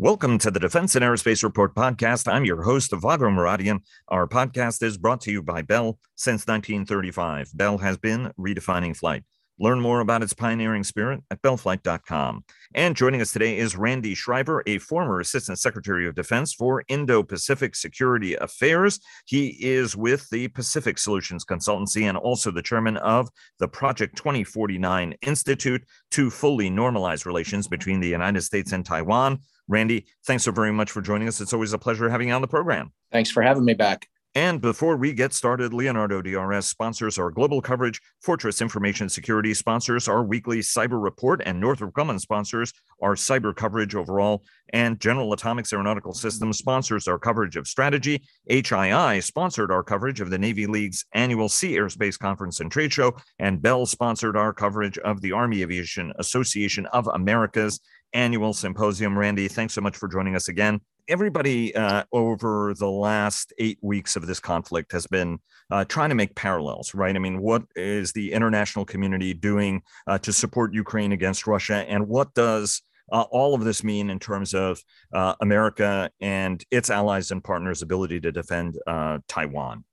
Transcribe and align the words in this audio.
Welcome 0.00 0.38
to 0.38 0.50
the 0.50 0.58
Defense 0.58 0.96
and 0.96 1.04
Aerospace 1.04 1.42
Report 1.42 1.74
podcast. 1.74 2.26
I'm 2.26 2.46
your 2.46 2.62
host, 2.62 2.90
Vago 2.90 3.28
Muradian. 3.28 3.80
Our 4.08 4.26
podcast 4.26 4.82
is 4.82 4.96
brought 4.96 5.20
to 5.20 5.30
you 5.30 5.42
by 5.42 5.60
Bell 5.60 5.98
since 6.14 6.46
1935. 6.46 7.50
Bell 7.54 7.76
has 7.76 7.98
been 7.98 8.32
redefining 8.38 8.96
flight. 8.96 9.24
Learn 9.58 9.78
more 9.78 10.00
about 10.00 10.22
its 10.22 10.32
pioneering 10.32 10.84
spirit 10.84 11.20
at 11.30 11.42
bellflight.com. 11.42 12.44
And 12.74 12.96
joining 12.96 13.20
us 13.20 13.30
today 13.30 13.58
is 13.58 13.76
Randy 13.76 14.14
Schriver, 14.14 14.62
a 14.66 14.78
former 14.78 15.20
Assistant 15.20 15.58
Secretary 15.58 16.08
of 16.08 16.14
Defense 16.14 16.54
for 16.54 16.82
Indo 16.88 17.22
Pacific 17.22 17.76
Security 17.76 18.36
Affairs. 18.36 19.00
He 19.26 19.48
is 19.60 19.94
with 19.94 20.26
the 20.30 20.48
Pacific 20.48 20.96
Solutions 20.96 21.44
Consultancy 21.44 22.08
and 22.08 22.16
also 22.16 22.50
the 22.50 22.62
chairman 22.62 22.96
of 22.96 23.28
the 23.58 23.68
Project 23.68 24.16
2049 24.16 25.14
Institute 25.20 25.82
to 26.12 26.30
fully 26.30 26.70
normalize 26.70 27.26
relations 27.26 27.68
between 27.68 28.00
the 28.00 28.08
United 28.08 28.40
States 28.40 28.72
and 28.72 28.86
Taiwan. 28.86 29.40
Randy, 29.70 30.06
thanks 30.26 30.42
so 30.44 30.50
very 30.50 30.72
much 30.72 30.90
for 30.90 31.00
joining 31.00 31.28
us. 31.28 31.40
It's 31.40 31.52
always 31.52 31.72
a 31.72 31.78
pleasure 31.78 32.10
having 32.10 32.28
you 32.28 32.34
on 32.34 32.42
the 32.42 32.48
program. 32.48 32.92
Thanks 33.12 33.30
for 33.30 33.42
having 33.42 33.64
me 33.64 33.74
back. 33.74 34.08
And 34.36 34.60
before 34.60 34.96
we 34.96 35.12
get 35.12 35.32
started, 35.32 35.74
Leonardo 35.74 36.22
DRS 36.22 36.64
sponsors 36.64 37.18
our 37.18 37.32
global 37.32 37.60
coverage, 37.60 38.00
Fortress 38.22 38.60
Information 38.60 39.08
Security 39.08 39.52
sponsors 39.54 40.06
our 40.06 40.22
weekly 40.22 40.60
cyber 40.60 41.02
report, 41.02 41.42
and 41.44 41.60
Northrop 41.60 41.92
Grumman 41.92 42.20
sponsors 42.20 42.72
our 43.02 43.16
cyber 43.16 43.54
coverage 43.54 43.96
overall. 43.96 44.44
And 44.72 45.00
General 45.00 45.32
Atomics 45.32 45.72
Aeronautical 45.72 46.14
Systems 46.14 46.58
sponsors 46.58 47.08
our 47.08 47.18
coverage 47.18 47.56
of 47.56 47.66
strategy. 47.66 48.22
HII 48.48 49.20
sponsored 49.20 49.72
our 49.72 49.82
coverage 49.82 50.20
of 50.20 50.30
the 50.30 50.38
Navy 50.38 50.68
League's 50.68 51.04
annual 51.12 51.48
Sea 51.48 51.76
Airspace 51.76 52.16
Conference 52.16 52.60
and 52.60 52.70
Trade 52.70 52.92
Show. 52.92 53.16
And 53.40 53.60
Bell 53.60 53.84
sponsored 53.84 54.36
our 54.36 54.52
coverage 54.52 54.98
of 54.98 55.20
the 55.22 55.32
Army 55.32 55.62
Aviation 55.62 56.12
Association 56.20 56.86
of 56.86 57.08
America's 57.08 57.80
annual 58.12 58.52
symposium. 58.52 59.18
Randy, 59.18 59.48
thanks 59.48 59.74
so 59.74 59.80
much 59.80 59.96
for 59.96 60.08
joining 60.08 60.34
us 60.34 60.48
again 60.48 60.80
everybody 61.10 61.74
uh, 61.74 62.04
over 62.12 62.72
the 62.78 62.88
last 62.88 63.52
eight 63.58 63.78
weeks 63.82 64.14
of 64.14 64.26
this 64.26 64.38
conflict 64.38 64.92
has 64.92 65.08
been 65.08 65.40
uh, 65.70 65.84
trying 65.84 66.08
to 66.08 66.14
make 66.14 66.34
parallels, 66.36 66.94
right? 66.94 67.14
I 67.14 67.18
mean, 67.18 67.40
what 67.40 67.64
is 67.74 68.12
the 68.12 68.32
international 68.32 68.84
community 68.84 69.34
doing 69.34 69.82
uh, 70.06 70.18
to 70.18 70.32
support 70.32 70.72
Ukraine 70.72 71.12
against 71.12 71.46
Russia, 71.48 71.84
and 71.88 72.06
what 72.06 72.32
does 72.34 72.82
uh, 73.12 73.22
all 73.32 73.54
of 73.54 73.64
this 73.64 73.82
mean 73.82 74.08
in 74.08 74.20
terms 74.20 74.54
of 74.54 74.80
uh, 75.12 75.34
America 75.40 76.10
and 76.20 76.64
its 76.70 76.90
allies 76.90 77.32
and 77.32 77.42
partners' 77.42 77.82
ability 77.82 78.20
to 78.20 78.30
defend 78.30 78.78
uh, 78.86 79.18
Taiwan 79.26 79.84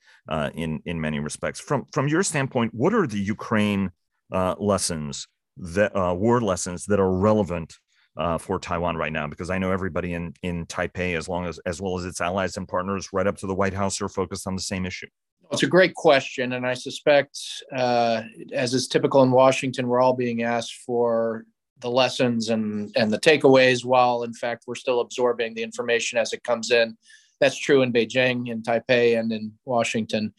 in 0.54 0.81
in 0.86 1.02
many 1.02 1.20
respects? 1.20 1.59
From 1.59 1.86
from 1.94 2.08
your 2.08 2.22
standpoint, 2.22 2.74
what 2.76 2.94
are 2.94 3.08
the 3.08 3.20
Ukraine 3.20 3.92
lessons 4.31 5.28
that 5.58 5.96
war 5.96 6.42
lessons 6.42 6.86
that 6.86 7.00
are 7.00 7.12
relevant 7.12 7.78
uh, 8.18 8.38
for 8.38 8.60
Taiwan 8.60 8.98
right 8.98 9.12
now? 9.14 9.28
Because 9.28 9.50
I 9.50 9.58
know 9.58 9.72
everybody 9.72 10.14
in 10.14 10.34
in 10.44 10.66
Taipei, 10.66 11.18
as 11.18 11.30
long 11.30 11.46
as 11.46 11.60
as 11.66 11.82
well 11.82 11.98
as 11.98 12.06
its 12.06 12.22
allies 12.22 12.58
and 12.58 12.68
partners, 12.68 13.09
right 13.14 13.28
up 13.28 13.38
to 13.38 13.48
the 13.48 13.56
White 13.56 13.74
House, 13.74 14.02
are 14.02 14.09
focused 14.09 14.48
on 14.48 14.56
the 14.56 14.62
same 14.62 14.86
issue. 14.86 15.08
It's 15.52 15.64
a 15.64 15.68
great 15.68 15.94
question, 15.94 16.54
and 16.54 16.68
I 16.68 16.74
suspect, 16.74 17.40
uh, 17.74 18.24
as 18.52 18.74
is 18.74 18.88
typical 18.88 19.24
in 19.24 19.32
Washington, 19.32 19.88
we're 19.88 20.02
all 20.02 20.14
being 20.14 20.44
asked 20.44 20.76
for 20.86 21.46
the 21.80 21.90
lessons 21.90 22.50
and 22.50 22.92
and 22.98 23.12
the 23.12 23.20
takeaways, 23.20 23.86
while 23.86 24.24
in 24.24 24.34
fact 24.34 24.66
we're 24.68 24.76
still 24.76 25.00
absorbing 25.00 25.54
the 25.54 25.64
information 25.64 26.18
as 26.18 26.34
it 26.34 26.44
comes 26.44 26.72
in. 26.72 26.98
That's 27.40 27.58
true 27.58 27.81
in 27.84 27.94
Beijing, 27.94 28.50
in 28.50 28.64
Taipei, 28.64 29.18
and 29.18 29.31
in 29.31 29.54
Washington. 29.64 30.34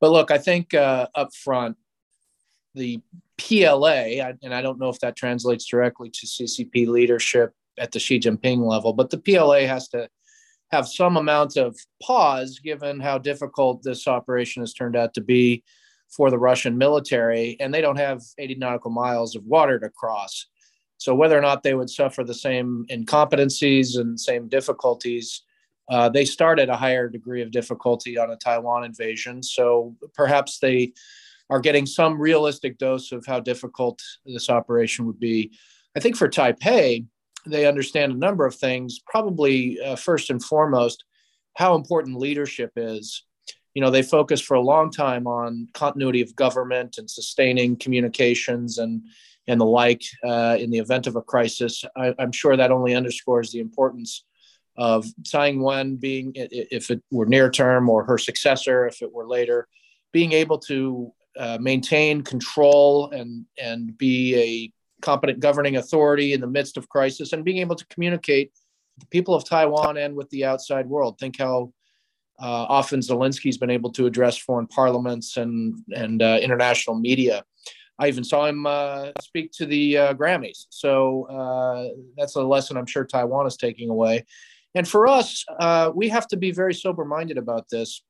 But 0.00 0.10
look, 0.10 0.30
I 0.30 0.38
think 0.38 0.74
uh, 0.74 1.08
up 1.14 1.34
front, 1.34 1.76
the 2.74 3.00
PLA, 3.38 4.34
and 4.42 4.54
I 4.54 4.62
don't 4.62 4.78
know 4.78 4.88
if 4.88 5.00
that 5.00 5.16
translates 5.16 5.66
directly 5.66 6.10
to 6.10 6.26
CCP 6.26 6.86
leadership 6.86 7.52
at 7.78 7.92
the 7.92 7.98
Xi 7.98 8.20
Jinping 8.20 8.60
level, 8.60 8.92
but 8.92 9.10
the 9.10 9.18
PLA 9.18 9.66
has 9.66 9.88
to 9.88 10.08
have 10.70 10.88
some 10.88 11.16
amount 11.16 11.56
of 11.56 11.76
pause 12.02 12.58
given 12.58 13.00
how 13.00 13.18
difficult 13.18 13.82
this 13.82 14.06
operation 14.06 14.62
has 14.62 14.72
turned 14.72 14.96
out 14.96 15.14
to 15.14 15.20
be 15.20 15.62
for 16.08 16.30
the 16.30 16.38
Russian 16.38 16.78
military, 16.78 17.56
and 17.60 17.72
they 17.72 17.80
don't 17.80 17.98
have 17.98 18.22
80 18.38 18.56
nautical 18.56 18.90
miles 18.90 19.34
of 19.34 19.44
water 19.44 19.78
to 19.80 19.90
cross. 19.90 20.46
So 20.98 21.14
whether 21.14 21.36
or 21.36 21.42
not 21.42 21.62
they 21.62 21.74
would 21.74 21.90
suffer 21.90 22.24
the 22.24 22.34
same 22.34 22.86
incompetencies 22.90 23.98
and 23.98 24.18
same 24.18 24.48
difficulties, 24.48 25.42
uh, 25.90 26.08
they 26.08 26.24
start 26.24 26.58
at 26.58 26.70
a 26.70 26.76
higher 26.76 27.08
degree 27.08 27.42
of 27.42 27.50
difficulty 27.50 28.16
on 28.16 28.30
a 28.30 28.36
Taiwan 28.36 28.84
invasion. 28.84 29.42
So 29.42 29.96
perhaps 30.14 30.58
they 30.60 30.92
are 31.50 31.60
getting 31.60 31.86
some 31.86 32.20
realistic 32.20 32.78
dose 32.78 33.12
of 33.12 33.26
how 33.26 33.40
difficult 33.40 34.00
this 34.24 34.48
operation 34.48 35.06
would 35.06 35.20
be. 35.20 35.52
I 35.96 36.00
think 36.00 36.16
for 36.16 36.28
Taipei, 36.28 37.06
they 37.46 37.66
understand 37.66 38.12
a 38.12 38.16
number 38.16 38.46
of 38.46 38.54
things, 38.54 39.00
probably 39.06 39.80
uh, 39.80 39.96
first 39.96 40.30
and 40.30 40.42
foremost, 40.42 41.04
how 41.54 41.74
important 41.74 42.18
leadership 42.18 42.72
is. 42.76 43.24
You 43.74 43.82
know, 43.82 43.90
they 43.90 44.02
focus 44.02 44.40
for 44.40 44.54
a 44.54 44.60
long 44.60 44.90
time 44.90 45.26
on 45.26 45.68
continuity 45.74 46.22
of 46.22 46.34
government 46.36 46.96
and 46.98 47.10
sustaining 47.10 47.76
communications 47.76 48.78
and 48.78 49.02
and 49.46 49.60
the 49.60 49.66
like 49.66 50.02
uh, 50.24 50.56
in 50.58 50.70
the 50.70 50.78
event 50.78 51.06
of 51.06 51.16
a 51.16 51.22
crisis. 51.22 51.84
I, 51.94 52.14
am 52.18 52.32
sure 52.32 52.56
that 52.56 52.70
only 52.70 52.94
underscores 52.94 53.52
the 53.52 53.60
importance 53.60 54.24
of 54.76 55.06
Tsai 55.22 55.48
Ing-wen 55.48 55.96
being, 55.96 56.32
if 56.34 56.90
it 56.90 57.02
were 57.10 57.26
near 57.26 57.50
term, 57.50 57.90
or 57.90 58.04
her 58.04 58.16
successor, 58.16 58.86
if 58.86 59.02
it 59.02 59.12
were 59.12 59.28
later, 59.28 59.68
being 60.12 60.32
able 60.32 60.58
to 60.60 61.12
uh, 61.38 61.58
maintain 61.60 62.22
control 62.22 63.10
and 63.10 63.44
and 63.58 63.96
be 63.98 64.36
a 64.36 64.72
competent 65.04 65.40
governing 65.40 65.76
authority 65.76 66.32
in 66.32 66.40
the 66.40 66.46
midst 66.46 66.76
of 66.76 66.88
crisis 66.88 67.32
and 67.32 67.44
being 67.44 67.58
able 67.58 67.76
to 67.76 67.86
communicate 67.88 68.52
the 68.98 69.06
people 69.06 69.34
of 69.34 69.44
Taiwan 69.44 69.96
and 69.96 70.14
with 70.14 70.30
the 70.30 70.44
outside 70.44 70.86
world. 70.86 71.18
Think 71.18 71.38
how 71.38 71.72
uh, 72.40 72.66
often 72.68 73.00
Zelensky's 73.00 73.58
been 73.58 73.70
able 73.70 73.92
to 73.92 74.06
address 74.06 74.38
foreign 74.38 74.66
parliaments 74.66 75.36
and 75.36 75.78
and 75.94 76.22
uh, 76.22 76.38
international 76.42 76.98
media. 76.98 77.44
I 77.98 78.08
even 78.08 78.24
saw 78.24 78.46
him 78.46 78.66
uh, 78.66 79.12
speak 79.20 79.52
to 79.52 79.66
the 79.66 79.98
uh, 79.98 80.14
Grammys. 80.14 80.66
So 80.70 81.26
uh, 81.28 81.94
that's 82.16 82.34
a 82.34 82.42
lesson 82.42 82.76
I'm 82.76 82.86
sure 82.86 83.04
Taiwan 83.04 83.46
is 83.46 83.56
taking 83.56 83.88
away. 83.88 84.24
And 84.74 84.88
for 84.88 85.06
us, 85.06 85.44
we 85.94 86.08
have 86.08 86.26
to 86.28 86.36
be 86.36 86.50
very 86.50 86.74
sober 86.74 87.04
minded 87.04 87.38
about 87.38 87.68
this 87.70 88.02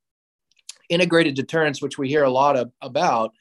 integrated 0.89 1.35
deterrence, 1.35 1.81
which 1.83 1.99
we 1.99 2.09
hear 2.09 2.25
a 2.25 2.31
lot 2.31 2.57
of, 2.57 2.71
about, 2.81 3.33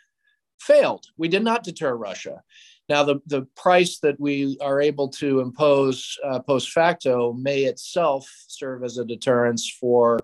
failed. 0.59 1.05
We 1.17 1.27
did 1.27 1.43
not 1.43 1.63
deter 1.63 1.93
Russia. 1.95 2.41
Now, 2.89 3.03
the, 3.03 3.19
the 3.27 3.43
price 3.55 3.99
that 3.99 4.19
we 4.19 4.57
are 4.61 4.81
able 4.81 5.09
to 5.09 5.39
impose 5.39 6.17
uh, 6.23 6.39
post 6.39 6.71
facto 6.71 7.33
may 7.33 7.63
itself 7.63 8.29
serve 8.47 8.83
as 8.83 8.97
a 8.97 9.05
deterrence 9.05 9.69
for 9.79 10.19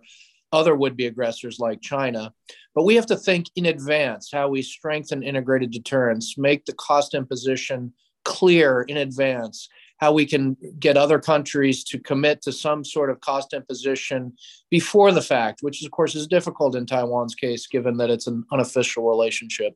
other 0.52 0.75
would 0.75 0.97
be 0.97 1.06
aggressors 1.06 1.59
like 1.59 1.81
China. 1.81 2.34
But 2.75 2.84
we 2.84 2.96
have 2.96 3.06
to 3.08 3.16
think 3.16 3.47
in 3.56 3.68
advance 3.68 4.29
how 4.31 4.50
we 4.50 4.62
strengthen 4.62 5.24
integrated 5.24 5.72
deterrence, 5.72 6.38
make 6.38 6.66
the 6.66 6.74
cost 6.74 7.13
imposition 7.13 7.94
clear 8.25 8.81
in 8.84 8.97
advance, 8.97 9.69
how 9.99 10.13
we 10.13 10.25
can 10.25 10.57
get 10.79 10.97
other 10.97 11.19
countries 11.19 11.83
to 11.83 11.99
commit 11.99 12.41
to 12.41 12.51
some 12.51 12.83
sort 12.83 13.09
of 13.09 13.19
cost 13.19 13.53
imposition 13.53 14.33
before 14.69 15.11
the 15.11 15.21
fact, 15.21 15.61
which 15.61 15.83
of 15.83 15.91
course 15.91 16.15
is 16.15 16.27
difficult 16.27 16.75
in 16.75 16.85
Taiwan's 16.85 17.35
case, 17.35 17.67
given 17.67 17.97
that 17.97 18.09
it's 18.09 18.27
an 18.27 18.43
unofficial 18.51 19.07
relationship. 19.07 19.75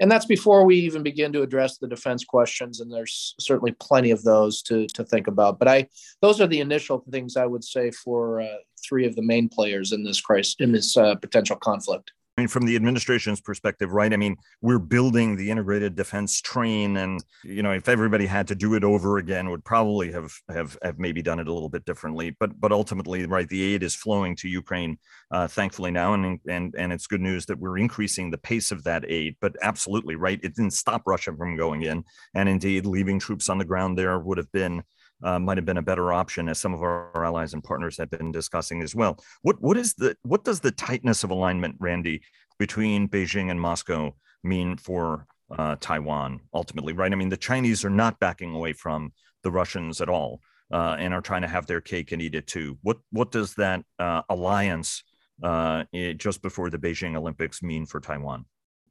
And 0.00 0.10
that's 0.10 0.26
before 0.26 0.64
we 0.64 0.76
even 0.76 1.02
begin 1.02 1.32
to 1.32 1.42
address 1.42 1.78
the 1.78 1.86
defense 1.86 2.24
questions, 2.24 2.80
and 2.80 2.92
there's 2.92 3.34
certainly 3.38 3.72
plenty 3.72 4.10
of 4.10 4.22
those 4.22 4.60
to, 4.62 4.86
to 4.88 5.04
think 5.04 5.28
about. 5.28 5.58
But 5.58 5.68
I, 5.68 5.88
those 6.20 6.40
are 6.40 6.48
the 6.48 6.60
initial 6.60 7.04
things 7.10 7.36
I 7.36 7.46
would 7.46 7.64
say 7.64 7.90
for 7.90 8.40
uh, 8.40 8.56
three 8.86 9.06
of 9.06 9.14
the 9.14 9.22
main 9.22 9.48
players 9.48 9.92
in 9.92 10.02
this 10.02 10.20
crisis, 10.20 10.56
in 10.58 10.72
this 10.72 10.96
uh, 10.96 11.14
potential 11.14 11.56
conflict. 11.56 12.12
I 12.36 12.40
mean, 12.40 12.48
from 12.48 12.66
the 12.66 12.74
administration's 12.74 13.40
perspective, 13.40 13.92
right? 13.92 14.12
I 14.12 14.16
mean, 14.16 14.36
we're 14.60 14.80
building 14.80 15.36
the 15.36 15.52
integrated 15.52 15.94
defense 15.94 16.40
train, 16.40 16.96
and 16.96 17.22
you 17.44 17.62
know, 17.62 17.70
if 17.70 17.88
everybody 17.88 18.26
had 18.26 18.48
to 18.48 18.56
do 18.56 18.74
it 18.74 18.82
over 18.82 19.18
again, 19.18 19.50
would 19.50 19.64
probably 19.64 20.10
have 20.10 20.32
have 20.48 20.76
have 20.82 20.98
maybe 20.98 21.22
done 21.22 21.38
it 21.38 21.46
a 21.46 21.52
little 21.52 21.68
bit 21.68 21.84
differently. 21.84 22.36
But 22.40 22.60
but 22.60 22.72
ultimately, 22.72 23.24
right, 23.26 23.48
the 23.48 23.62
aid 23.74 23.84
is 23.84 23.94
flowing 23.94 24.34
to 24.36 24.48
Ukraine, 24.48 24.98
uh, 25.30 25.46
thankfully 25.46 25.92
now, 25.92 26.14
and 26.14 26.40
and 26.48 26.74
and 26.76 26.92
it's 26.92 27.06
good 27.06 27.20
news 27.20 27.46
that 27.46 27.58
we're 27.60 27.78
increasing 27.78 28.32
the 28.32 28.38
pace 28.38 28.72
of 28.72 28.82
that 28.82 29.04
aid. 29.08 29.36
But 29.40 29.54
absolutely, 29.62 30.16
right, 30.16 30.40
it 30.42 30.56
didn't 30.56 30.72
stop 30.72 31.02
Russia 31.06 31.32
from 31.36 31.56
going 31.56 31.82
in, 31.82 32.02
and 32.34 32.48
indeed, 32.48 32.84
leaving 32.84 33.20
troops 33.20 33.48
on 33.48 33.58
the 33.58 33.64
ground 33.64 33.96
there 33.96 34.18
would 34.18 34.38
have 34.38 34.50
been 34.50 34.82
uh, 35.24 35.38
might 35.38 35.56
have 35.56 35.64
been 35.64 35.78
a 35.78 35.82
better 35.82 36.12
option, 36.12 36.48
as 36.48 36.60
some 36.60 36.74
of 36.74 36.82
our, 36.82 37.24
allies 37.24 37.54
and 37.54 37.64
partners 37.64 37.96
have 37.96 38.10
been 38.10 38.30
discussing 38.30 38.82
as 38.82 38.94
well. 38.94 39.18
What 39.42 39.60
what 39.60 39.76
is 39.76 39.94
the 39.94 40.16
what 40.22 40.44
does 40.44 40.60
the 40.60 40.70
tightness 40.70 41.24
of 41.24 41.30
alignment, 41.30 41.76
Randy, 41.80 42.20
between 42.58 43.08
Beijing 43.08 43.50
and 43.50 43.60
Moscow 43.60 44.14
mean 44.42 44.76
for 44.76 45.26
uh, 45.56 45.76
Taiwan 45.80 46.40
ultimately? 46.52 46.92
Right. 46.92 47.10
I 47.10 47.14
mean, 47.14 47.30
the 47.30 47.36
Chinese 47.36 47.84
are 47.84 47.90
not 47.90 48.20
backing 48.20 48.54
away 48.54 48.74
from 48.74 49.12
the 49.42 49.50
Russians 49.50 50.00
at 50.02 50.10
all, 50.10 50.40
uh, 50.72 50.96
and 50.98 51.14
are 51.14 51.22
trying 51.22 51.42
to 51.42 51.48
have 51.48 51.66
their 51.66 51.80
cake 51.80 52.12
and 52.12 52.20
eat 52.20 52.34
it 52.34 52.46
too. 52.46 52.78
What 52.82 52.98
what 53.10 53.32
does 53.32 53.54
that 53.54 53.82
uh, 53.98 54.22
alliance 54.28 55.02
uh, 55.42 55.84
it, 55.92 56.18
just 56.18 56.42
before 56.42 56.68
the 56.68 56.78
Beijing 56.78 57.16
Olympics 57.16 57.62
mean 57.62 57.86
for 57.86 57.98
Taiwan? 57.98 58.44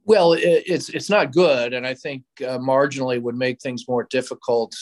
Well, 0.06 0.34
it's 0.36 0.90
it's 0.90 1.08
not 1.08 1.32
good, 1.32 1.72
and 1.72 1.86
I 1.86 1.94
think 1.94 2.24
uh, 2.40 2.58
marginally 2.58 3.22
would 3.22 3.36
make 3.36 3.60
things 3.60 3.88
more 3.88 4.06
difficult 4.10 4.76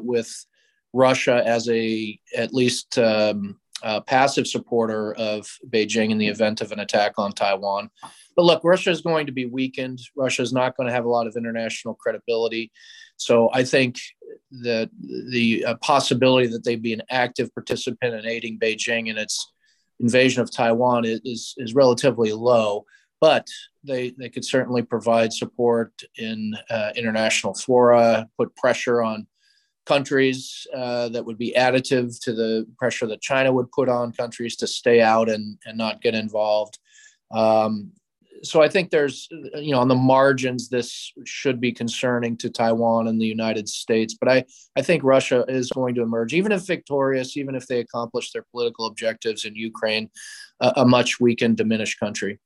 with 0.00 0.46
Russia 0.96 1.42
as 1.44 1.68
a 1.68 2.18
at 2.34 2.54
least 2.54 2.98
um, 2.98 3.58
passive 4.06 4.46
supporter 4.46 5.14
of 5.14 5.46
Beijing 5.68 6.10
in 6.10 6.18
the 6.18 6.28
event 6.28 6.60
of 6.60 6.72
an 6.72 6.80
attack 6.80 7.12
on 7.18 7.32
Taiwan. 7.32 7.90
But 8.34 8.44
look, 8.44 8.64
Russia 8.64 8.90
is 8.90 9.02
going 9.02 9.26
to 9.26 9.32
be 9.32 9.46
weakened. 9.46 10.00
Russia 10.16 10.42
is 10.42 10.52
not 10.52 10.76
going 10.76 10.88
to 10.88 10.92
have 10.92 11.04
a 11.04 11.10
lot 11.10 11.26
of 11.26 11.36
international 11.36 11.94
credibility. 11.94 12.72
So 13.16 13.50
I 13.52 13.62
think 13.64 13.96
that 14.62 14.90
the 15.00 15.64
possibility 15.80 16.46
that 16.48 16.64
they'd 16.64 16.82
be 16.82 16.92
an 16.92 17.02
active 17.10 17.52
participant 17.54 18.14
in 18.14 18.26
aiding 18.26 18.58
Beijing 18.58 19.08
in 19.08 19.18
its 19.18 19.52
invasion 20.00 20.42
of 20.42 20.50
Taiwan 20.50 21.04
is, 21.04 21.54
is 21.56 21.74
relatively 21.74 22.32
low. 22.32 22.84
But 23.20 23.46
they, 23.82 24.10
they 24.10 24.28
could 24.28 24.44
certainly 24.44 24.82
provide 24.82 25.32
support 25.32 25.92
in 26.18 26.54
uh, 26.68 26.90
international 26.96 27.54
fora, 27.54 28.28
put 28.38 28.54
pressure 28.56 29.02
on 29.02 29.26
countries 29.86 30.66
uh, 30.74 31.08
that 31.10 31.24
would 31.24 31.38
be 31.38 31.54
additive 31.56 32.20
to 32.20 32.32
the 32.32 32.66
pressure 32.78 33.06
that 33.06 33.22
China 33.22 33.52
would 33.52 33.70
put 33.72 33.88
on 33.88 34.12
countries 34.12 34.56
to 34.56 34.66
stay 34.66 35.00
out 35.00 35.28
and, 35.28 35.58
and 35.64 35.78
not 35.78 36.02
get 36.02 36.14
involved. 36.14 36.78
Um, 37.30 37.92
so 38.42 38.62
I 38.62 38.68
think 38.68 38.90
there's, 38.90 39.28
you 39.54 39.72
know, 39.72 39.78
on 39.78 39.88
the 39.88 39.94
margins, 39.94 40.68
this 40.68 41.12
should 41.24 41.60
be 41.60 41.72
concerning 41.72 42.36
to 42.38 42.50
Taiwan 42.50 43.08
and 43.08 43.20
the 43.20 43.26
United 43.26 43.68
States. 43.68 44.14
But 44.14 44.28
I, 44.28 44.44
I 44.76 44.82
think 44.82 45.02
Russia 45.02 45.44
is 45.48 45.70
going 45.70 45.94
to 45.94 46.02
emerge, 46.02 46.34
even 46.34 46.52
if 46.52 46.66
victorious, 46.66 47.36
even 47.36 47.54
if 47.54 47.66
they 47.66 47.80
accomplish 47.80 48.32
their 48.32 48.44
political 48.50 48.86
objectives 48.86 49.44
in 49.46 49.54
Ukraine, 49.54 50.10
a, 50.60 50.72
a 50.76 50.84
much 50.84 51.18
weakened, 51.18 51.56
diminished 51.56 51.98
country 51.98 52.38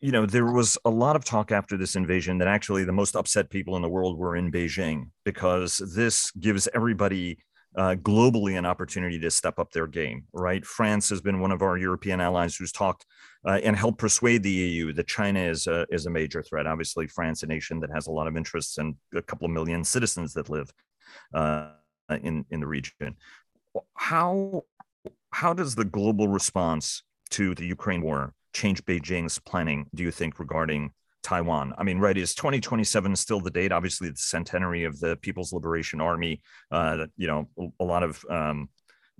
you 0.00 0.12
know, 0.12 0.24
there 0.24 0.50
was 0.50 0.78
a 0.84 0.90
lot 0.90 1.14
of 1.14 1.24
talk 1.24 1.52
after 1.52 1.76
this 1.76 1.94
invasion 1.94 2.38
that 2.38 2.48
actually 2.48 2.84
the 2.84 2.92
most 2.92 3.14
upset 3.14 3.50
people 3.50 3.76
in 3.76 3.82
the 3.82 3.88
world 3.88 4.18
were 4.18 4.34
in 4.34 4.50
Beijing 4.50 5.10
because 5.24 5.78
this 5.94 6.30
gives 6.32 6.68
everybody 6.74 7.38
uh, 7.76 7.94
globally 7.96 8.58
an 8.58 8.66
opportunity 8.66 9.18
to 9.20 9.30
step 9.30 9.58
up 9.58 9.70
their 9.72 9.86
game, 9.86 10.24
right? 10.32 10.64
France 10.64 11.08
has 11.10 11.20
been 11.20 11.38
one 11.38 11.52
of 11.52 11.62
our 11.62 11.76
European 11.76 12.20
allies 12.20 12.56
who's 12.56 12.72
talked 12.72 13.04
uh, 13.46 13.60
and 13.62 13.76
helped 13.76 13.98
persuade 13.98 14.42
the 14.42 14.50
EU 14.50 14.92
that 14.94 15.06
China 15.06 15.38
is 15.38 15.66
a, 15.66 15.86
is 15.90 16.06
a 16.06 16.10
major 16.10 16.42
threat. 16.42 16.66
Obviously, 16.66 17.06
France, 17.06 17.42
a 17.42 17.46
nation 17.46 17.78
that 17.80 17.90
has 17.94 18.06
a 18.06 18.10
lot 18.10 18.26
of 18.26 18.36
interests 18.36 18.78
and 18.78 18.96
a 19.14 19.22
couple 19.22 19.44
of 19.44 19.52
million 19.52 19.84
citizens 19.84 20.32
that 20.34 20.48
live 20.48 20.72
uh, 21.34 21.68
in 22.22 22.44
in 22.50 22.60
the 22.60 22.66
region. 22.66 23.16
How 23.94 24.64
how 25.30 25.54
does 25.54 25.74
the 25.74 25.84
global 25.84 26.26
response 26.26 27.02
to 27.30 27.54
the 27.54 27.66
Ukraine 27.66 28.02
war 28.02 28.34
change 28.52 28.84
Beijing's 28.84 29.38
planning, 29.38 29.86
do 29.94 30.02
you 30.02 30.10
think, 30.10 30.38
regarding 30.38 30.92
Taiwan? 31.22 31.74
I 31.78 31.84
mean, 31.84 31.98
right, 31.98 32.16
is 32.16 32.34
2027 32.34 33.16
still 33.16 33.40
the 33.40 33.50
date? 33.50 33.72
Obviously, 33.72 34.10
the 34.10 34.16
centenary 34.16 34.84
of 34.84 34.98
the 35.00 35.16
People's 35.16 35.52
Liberation 35.52 36.00
Army. 36.00 36.40
Uh, 36.70 37.06
you 37.16 37.26
know, 37.26 37.48
a 37.78 37.84
lot 37.84 38.02
of, 38.02 38.24
um, 38.28 38.68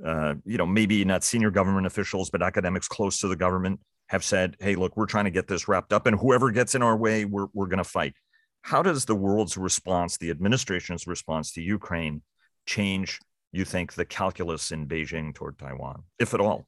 uh, 0.05 0.35
you 0.44 0.56
know, 0.59 0.67
maybe 0.67 1.05
not 1.05 1.25
senior 1.25 1.50
government 1.50 1.87
officials, 1.87 2.31
but 2.31 2.43
academics 2.43 2.88
close 2.88 3.19
to 3.21 3.29
the 3.29 3.37
government 3.37 3.81
have 4.09 4.25
said, 4.25 4.56
hey, 4.59 4.75
look, 4.75 4.97
we're 4.97 5.06
trying 5.06 5.27
to 5.27 5.31
get 5.31 5.47
this 5.47 5.69
wrapped 5.69 5.93
up, 5.93 6.06
and 6.06 6.19
whoever 6.19 6.50
gets 6.50 6.75
in 6.75 6.82
our 6.82 6.97
way, 6.97 7.25
we're, 7.25 7.47
we're 7.55 7.69
going 7.69 7.79
to 7.79 7.85
fight. 7.85 8.15
How 8.62 8.82
does 8.82 9.05
the 9.05 9.15
world's 9.15 9.56
response, 9.56 10.19
the 10.19 10.31
administration's 10.31 11.06
response 11.06 11.53
to 11.53 11.62
Ukraine, 11.62 12.23
change, 12.67 13.21
you 13.53 13.65
think, 13.65 13.94
the 13.94 14.05
calculus 14.05 14.73
in 14.73 14.87
Beijing 14.87 15.35
toward 15.35 15.59
Taiwan, 15.59 16.03
if 16.19 16.35
at 16.35 16.41
all? 16.41 16.67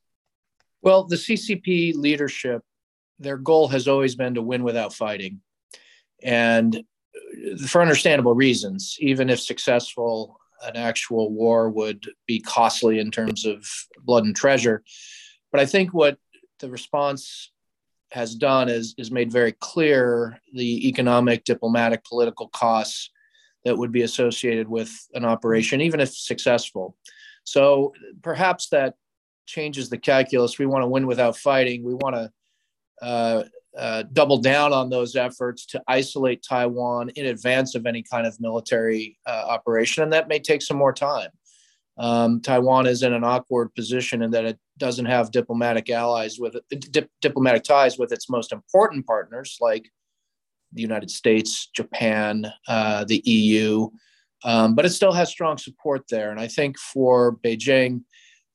Well, 0.82 1.04
the 1.04 1.16
CCP 1.16 1.94
leadership, 1.94 2.62
their 3.18 3.36
goal 3.36 3.68
has 3.68 3.86
always 3.86 4.16
been 4.16 4.34
to 4.34 4.42
win 4.42 4.64
without 4.64 4.92
fighting. 4.92 5.40
And 6.22 6.84
for 7.66 7.80
understandable 7.80 8.34
reasons, 8.34 8.96
even 8.98 9.30
if 9.30 9.40
successful, 9.40 10.38
an 10.62 10.76
actual 10.76 11.32
war 11.32 11.70
would 11.70 12.04
be 12.26 12.40
costly 12.40 12.98
in 12.98 13.10
terms 13.10 13.44
of 13.46 13.64
blood 14.04 14.24
and 14.24 14.34
treasure. 14.34 14.82
But 15.50 15.60
I 15.60 15.66
think 15.66 15.92
what 15.92 16.18
the 16.60 16.70
response 16.70 17.50
has 18.10 18.34
done 18.34 18.68
is, 18.68 18.94
is 18.98 19.10
made 19.10 19.32
very 19.32 19.52
clear 19.52 20.38
the 20.52 20.88
economic, 20.88 21.44
diplomatic, 21.44 22.04
political 22.04 22.48
costs 22.48 23.10
that 23.64 23.76
would 23.76 23.92
be 23.92 24.02
associated 24.02 24.68
with 24.68 24.92
an 25.14 25.24
operation, 25.24 25.80
even 25.80 26.00
if 26.00 26.14
successful. 26.14 26.96
So 27.44 27.92
perhaps 28.22 28.68
that 28.68 28.94
changes 29.46 29.88
the 29.88 29.98
calculus. 29.98 30.58
We 30.58 30.66
want 30.66 30.82
to 30.82 30.88
win 30.88 31.06
without 31.06 31.36
fighting. 31.36 31.84
We 31.84 31.94
want 31.94 32.16
to 32.16 32.32
uh, 33.02 33.44
uh, 33.76 34.04
double 34.12 34.38
down 34.38 34.72
on 34.72 34.90
those 34.90 35.16
efforts 35.16 35.66
to 35.66 35.82
isolate 35.88 36.42
Taiwan 36.42 37.08
in 37.10 37.26
advance 37.26 37.74
of 37.74 37.86
any 37.86 38.02
kind 38.02 38.26
of 38.26 38.40
military 38.40 39.18
uh, 39.26 39.44
operation, 39.48 40.02
and 40.02 40.12
that 40.12 40.28
may 40.28 40.38
take 40.38 40.62
some 40.62 40.76
more 40.76 40.92
time. 40.92 41.30
Um, 41.98 42.40
Taiwan 42.40 42.86
is 42.86 43.02
in 43.02 43.12
an 43.12 43.24
awkward 43.24 43.74
position 43.74 44.22
in 44.22 44.30
that 44.30 44.44
it 44.44 44.58
doesn't 44.78 45.06
have 45.06 45.30
diplomatic 45.30 45.90
allies 45.90 46.38
with 46.38 46.56
dip, 46.90 47.10
diplomatic 47.20 47.64
ties 47.64 47.98
with 47.98 48.12
its 48.12 48.30
most 48.30 48.52
important 48.52 49.06
partners, 49.06 49.58
like 49.60 49.90
the 50.72 50.82
United 50.82 51.10
States, 51.10 51.68
Japan, 51.74 52.50
uh, 52.66 53.04
the 53.04 53.22
EU. 53.24 53.88
Um, 54.44 54.74
but 54.74 54.84
it 54.84 54.90
still 54.90 55.12
has 55.12 55.28
strong 55.28 55.58
support 55.58 56.02
there, 56.10 56.30
and 56.30 56.40
I 56.40 56.48
think 56.48 56.78
for 56.78 57.36
Beijing 57.44 58.02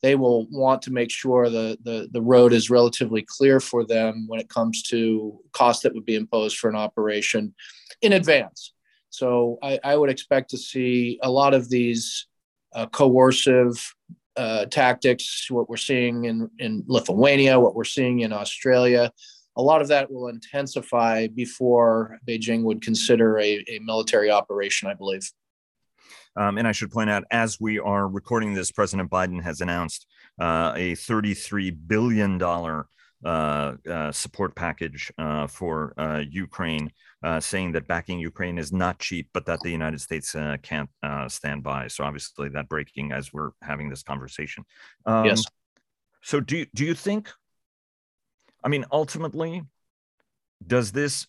they 0.02 0.16
will 0.16 0.48
want 0.52 0.82
to 0.84 0.92
make 0.92 1.12
sure 1.12 1.50
the, 1.50 1.78
the, 1.84 2.08
the 2.12 2.22
road 2.22 2.54
is 2.54 2.70
relatively 2.70 3.26
clear 3.28 3.60
for 3.60 3.86
them 3.86 4.26
when 4.28 4.40
it 4.40 4.50
comes 4.50 4.84
to 4.84 5.40
costs 5.54 5.84
that 5.84 5.94
would 5.94 6.06
be 6.06 6.16
imposed 6.16 6.58
for 6.58 6.70
an 6.70 6.76
operation 6.76 7.54
in 8.02 8.14
advance. 8.14 8.74
So 9.10 9.58
I, 9.64 9.80
I 9.84 9.96
would 9.96 10.10
expect 10.10 10.52
to 10.52 10.58
see 10.58 11.20
a 11.24 11.30
lot 11.30 11.54
of 11.54 11.70
these 11.70 12.28
uh, 12.76 12.86
coercive 12.88 13.94
uh, 14.36 14.66
tactics, 14.66 15.50
what 15.50 15.68
we're 15.68 15.78
seeing 15.78 16.26
in, 16.26 16.50
in 16.60 16.84
Lithuania, 16.88 17.60
what 17.60 17.74
we're 17.74 17.84
seeing 17.84 18.20
in 18.20 18.32
Australia, 18.32 19.12
a 19.58 19.62
lot 19.62 19.82
of 19.82 19.88
that 19.88 20.12
will 20.12 20.28
intensify 20.28 21.28
before 21.28 22.20
Beijing 22.28 22.62
would 22.64 22.82
consider 22.82 23.40
a, 23.40 23.64
a 23.68 23.80
military 23.80 24.30
operation, 24.30 24.88
I 24.88 24.94
believe. 24.94 25.30
Um, 26.36 26.58
and 26.58 26.68
I 26.68 26.72
should 26.72 26.92
point 26.92 27.10
out, 27.10 27.24
as 27.32 27.60
we 27.60 27.80
are 27.80 28.08
recording 28.08 28.54
this, 28.54 28.72
President 28.72 29.10
Biden 29.10 29.42
has 29.44 29.62
announced 29.62 30.08
uh, 30.40 30.74
a 30.76 30.94
$33 30.94 31.76
billion 31.88 32.42
uh, 33.26 33.74
uh, 33.90 34.12
support 34.12 34.56
package 34.56 35.12
uh, 35.18 35.48
for 35.48 35.94
uh, 35.98 36.22
Ukraine, 36.30 36.92
uh, 37.24 37.40
saying 37.40 37.72
that 37.72 37.88
backing 37.88 38.20
Ukraine 38.20 38.60
is 38.60 38.72
not 38.72 39.00
cheap, 39.00 39.30
but 39.34 39.46
that 39.48 39.60
the 39.62 39.72
United 39.72 40.00
States 40.00 40.36
can't 40.62 40.90
stand 41.28 41.64
by. 41.64 41.88
So 41.88 42.04
obviously, 42.04 42.50
that 42.50 42.70
breaking 42.70 43.12
as 43.12 43.34
we're 43.34 43.52
having 43.64 43.90
this 43.90 44.04
conversation. 44.04 44.64
Um, 45.06 45.26
yes. 45.26 45.44
So 46.22 46.40
do 46.40 46.64
do 46.76 46.86
you 46.86 46.94
think? 46.94 47.32
I 48.64 48.70
mean, 48.70 48.86
ultimately, 48.92 49.64
does 50.66 50.92
this 50.92 51.26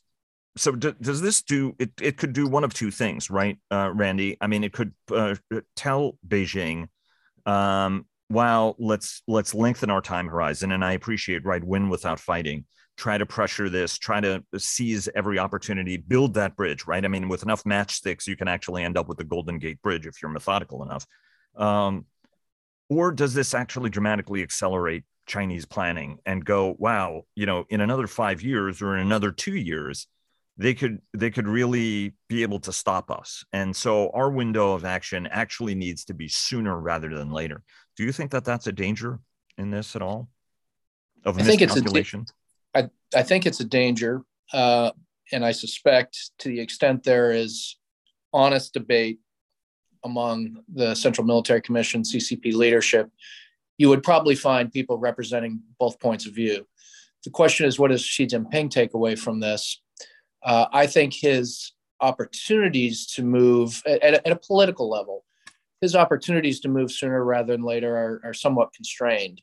so 0.59 0.73
d- 0.73 0.95
does 1.01 1.21
this 1.21 1.43
do 1.43 1.75
it 1.79 1.91
it 2.01 2.17
could 2.17 2.33
do 2.33 2.47
one 2.47 2.65
of 2.65 2.75
two 2.75 2.91
things 2.91 3.31
right 3.31 3.59
uh, 3.71 3.91
randy? 3.95 4.37
I 4.41 4.47
mean 4.47 4.65
it 4.65 4.73
could 4.73 4.93
uh, 5.11 5.37
tell 5.77 6.19
beijing 6.27 6.89
um, 7.47 8.07
well 8.29 8.77
let's 8.79 9.23
let's 9.27 9.55
lengthen 9.55 9.91
our 9.91 10.03
time 10.03 10.29
horizon 10.29 10.73
and 10.73 10.85
i 10.85 10.93
appreciate 10.93 11.45
right 11.45 11.65
win 11.65 11.89
without 11.89 12.21
fighting. 12.21 12.65
Try 12.97 13.17
to 13.17 13.27
pressure 13.27 13.69
this 13.69 13.97
try 13.97 14.21
to 14.21 14.43
seize 14.57 15.09
every 15.15 15.39
opportunity 15.39 15.97
build 15.97 16.35
that 16.35 16.57
bridge 16.57 16.87
right? 16.87 17.05
I 17.05 17.09
mean 17.09 17.29
with 17.29 17.43
enough 17.43 17.65
matchsticks 17.65 18.27
you 18.27 18.37
can 18.37 18.49
actually 18.49 18.83
end 18.83 18.99
up 18.99 19.09
with 19.09 19.19
the 19.19 19.25
golden 19.25 19.59
gate 19.59 19.81
bridge 19.83 20.07
if 20.07 20.21
you're 20.21 20.31
methodical 20.31 20.83
enough. 20.83 21.07
Um, 21.57 22.07
or 22.89 23.13
does 23.13 23.35
this 23.35 23.55
actually 23.55 23.91
dramatically 23.91 24.43
accelerate 24.43 25.05
chinese 25.27 25.67
planning 25.67 26.19
and 26.25 26.43
go 26.43 26.75
wow 26.79 27.23
you 27.35 27.45
know 27.45 27.67
in 27.69 27.83
another 27.83 28.07
five 28.07 28.41
years 28.41 28.81
or 28.81 28.97
in 28.97 29.01
another 29.01 29.31
two 29.31 29.55
years 29.55 30.07
they 30.59 30.75
could 30.75 31.01
they 31.15 31.31
could 31.31 31.49
really 31.49 32.15
be 32.29 32.43
able 32.43 32.61
to 32.61 32.73
stop 32.73 33.11
us. 33.11 33.45
And 33.53 33.75
so 33.75 34.11
our 34.11 34.31
window 34.31 34.73
of 34.73 34.85
action 34.85 35.27
actually 35.31 35.75
needs 35.75 36.05
to 36.07 36.15
be 36.15 36.29
sooner 36.29 36.79
rather 36.79 37.17
than 37.17 37.31
later. 37.31 37.63
Do 37.97 38.05
you 38.05 38.13
think 38.13 38.33
that 38.33 38.45
that's 38.45 38.67
a 38.67 38.73
danger 38.73 39.21
in 39.57 39.71
this 39.71 39.97
at 39.97 40.03
all? 40.03 40.29
Of 41.25 41.39
I 41.39 41.43
think 41.43 41.63
it's 41.63 41.77
a 41.77 42.25
I, 42.75 42.91
I 43.15 43.23
think 43.23 43.47
it's 43.47 43.61
a 43.61 43.65
danger 43.65 44.23
uh, 44.53 44.91
and 45.33 45.45
i 45.45 45.53
suspect 45.53 46.31
to 46.39 46.49
the 46.49 46.61
extent 46.61 47.03
there 47.03 47.33
is 47.33 47.77
honest 48.33 48.73
debate 48.73 49.19
among 50.05 50.63
the 50.73 50.95
central 50.95 51.27
military 51.27 51.61
commission 51.61 52.03
ccp 52.03 52.55
leadership 52.55 53.11
you 53.79 53.89
would 53.89 54.03
probably 54.03 54.35
find 54.35 54.73
people 54.73 54.99
representing 54.99 55.61
both 55.79 56.01
points 56.01 56.27
of 56.27 56.35
view. 56.35 56.67
The 57.25 57.31
question 57.31 57.67
is 57.67 57.79
what 57.79 57.91
does 57.91 58.05
xi 58.05 58.27
jinping 58.27 58.71
take 58.71 58.95
away 58.95 59.17
from 59.17 59.41
this 59.41 59.81
uh, 60.43 60.67
I 60.73 60.87
think 60.87 61.15
his 61.15 61.73
opportunities 62.01 63.07
to 63.07 63.23
move 63.23 63.83
at, 63.87 64.03
at, 64.03 64.31
a 64.31 64.37
political 64.37 64.89
level, 64.89 65.25
his 65.81 65.97
opportunities 65.97 66.61
to 66.61 66.69
move 66.69 66.93
sooner 66.93 67.25
rather 67.25 67.53
than 67.53 67.63
later 67.63 67.97
are, 67.97 68.21
are 68.25 68.35
somewhat 68.35 68.73
constrained. 68.73 69.43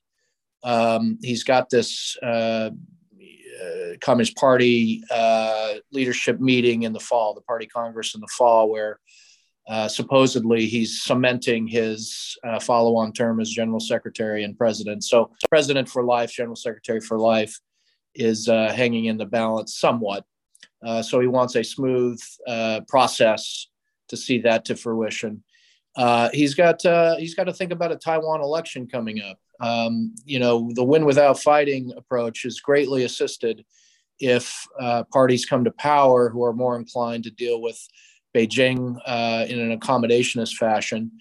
Um, 0.64 1.20
he's 1.22 1.44
got 1.44 1.70
this 1.70 2.18
uh, 2.24 2.72
uh, 3.62 3.96
Communist 4.02 4.36
Party 4.36 5.04
uh, 5.12 5.76
leadership 5.92 6.40
meeting 6.40 6.84
in 6.84 6.94
the 6.94 7.00
fall, 7.00 7.34
the 7.34 7.42
party 7.42 7.66
congress 7.66 8.16
in 8.16 8.22
the 8.22 8.28
fall, 8.28 8.70
where 8.70 9.00
uh, 9.68 9.88
supposedly 9.88 10.66
he's 10.66 11.04
cementing 11.04 11.68
his 11.68 12.38
uh, 12.44 12.60
follow-on 12.60 13.14
term 13.14 13.40
as 13.40 13.50
general 13.50 13.80
secretary 13.80 14.44
and 14.44 14.58
president. 14.58 15.04
So 15.04 15.32
president 15.50 15.90
for 15.90 16.04
life, 16.04 16.32
general 16.32 16.56
secretary 16.56 17.00
for 17.00 17.18
life, 17.18 17.60
is 18.14 18.48
hanging 18.48 19.06
in 19.06 19.18
the 19.18 19.26
balance 19.26 19.78
somewhat. 19.78 20.26
Uh, 20.86 21.02
so 21.02 21.20
he 21.20 21.28
wants 21.28 21.56
a 21.56 21.64
smooth 21.64 22.22
uh, 22.48 22.82
process 22.88 23.68
to 24.10 24.18
see 24.18 24.40
that 24.40 24.66
to 24.66 24.76
fruition. 24.76 25.44
Uh, 25.98 26.30
he's 26.34 26.54
got 26.54 26.82
he's 27.18 27.36
got 27.36 27.46
to 27.46 27.54
think 27.54 27.72
about 27.72 27.92
a 27.92 27.96
Taiwan 27.96 28.42
election 28.42 28.86
coming 28.86 29.22
up. 29.22 29.40
Um, 29.62 30.14
you 30.26 30.40
know, 30.40 30.70
the 30.74 30.84
win 30.84 31.06
without 31.06 31.40
fighting 31.40 31.94
approach 31.96 32.44
is 32.44 32.60
greatly 32.60 33.06
assisted 33.06 33.64
if 34.20 34.68
parties 35.12 35.46
come 35.46 35.64
to 35.64 35.72
power 35.72 36.30
who 36.30 36.44
are 36.44 36.54
more 36.54 36.78
inclined 36.78 37.24
to 37.24 37.32
deal 37.32 37.62
with 37.62 37.80
Beijing 38.36 39.00
uh, 39.06 39.46
in 39.48 39.60
an 39.60 39.78
accommodationist 39.80 40.56
fashion. 40.56 41.12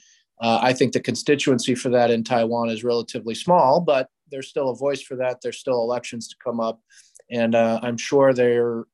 Uh, 0.41 0.59
I 0.61 0.73
think 0.73 0.93
the 0.93 1.01
constituency 1.01 1.75
for 1.77 1.89
that 1.91 2.11
in 2.11 2.25
Taiwan 2.25 2.69
is 2.69 2.83
relatively 2.83 3.37
small, 3.37 3.81
but 3.81 4.09
there's 4.31 4.49
still 4.49 4.71
a 4.71 4.77
voice 4.77 5.01
for 5.01 5.17
that. 5.17 5.39
There's 5.41 5.59
still 5.59 5.81
elections 5.83 6.27
to 6.29 6.37
come 6.43 6.59
up, 6.59 6.81
and 7.31 7.55
uh, 7.55 7.79
I'm 7.83 7.97
sure 7.97 8.35
they're 8.35 8.85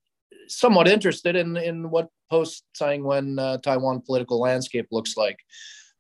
somewhat 0.49 0.89
interested 0.89 1.37
in 1.37 1.57
in 1.57 1.91
what 1.91 2.09
post 2.31 2.65
Tsai 2.75 2.95
Ing-wen 2.95 3.39
uh, 3.39 3.59
Taiwan 3.59 4.01
political 4.01 4.41
landscape 4.41 4.87
looks 4.91 5.17
like. 5.17 5.39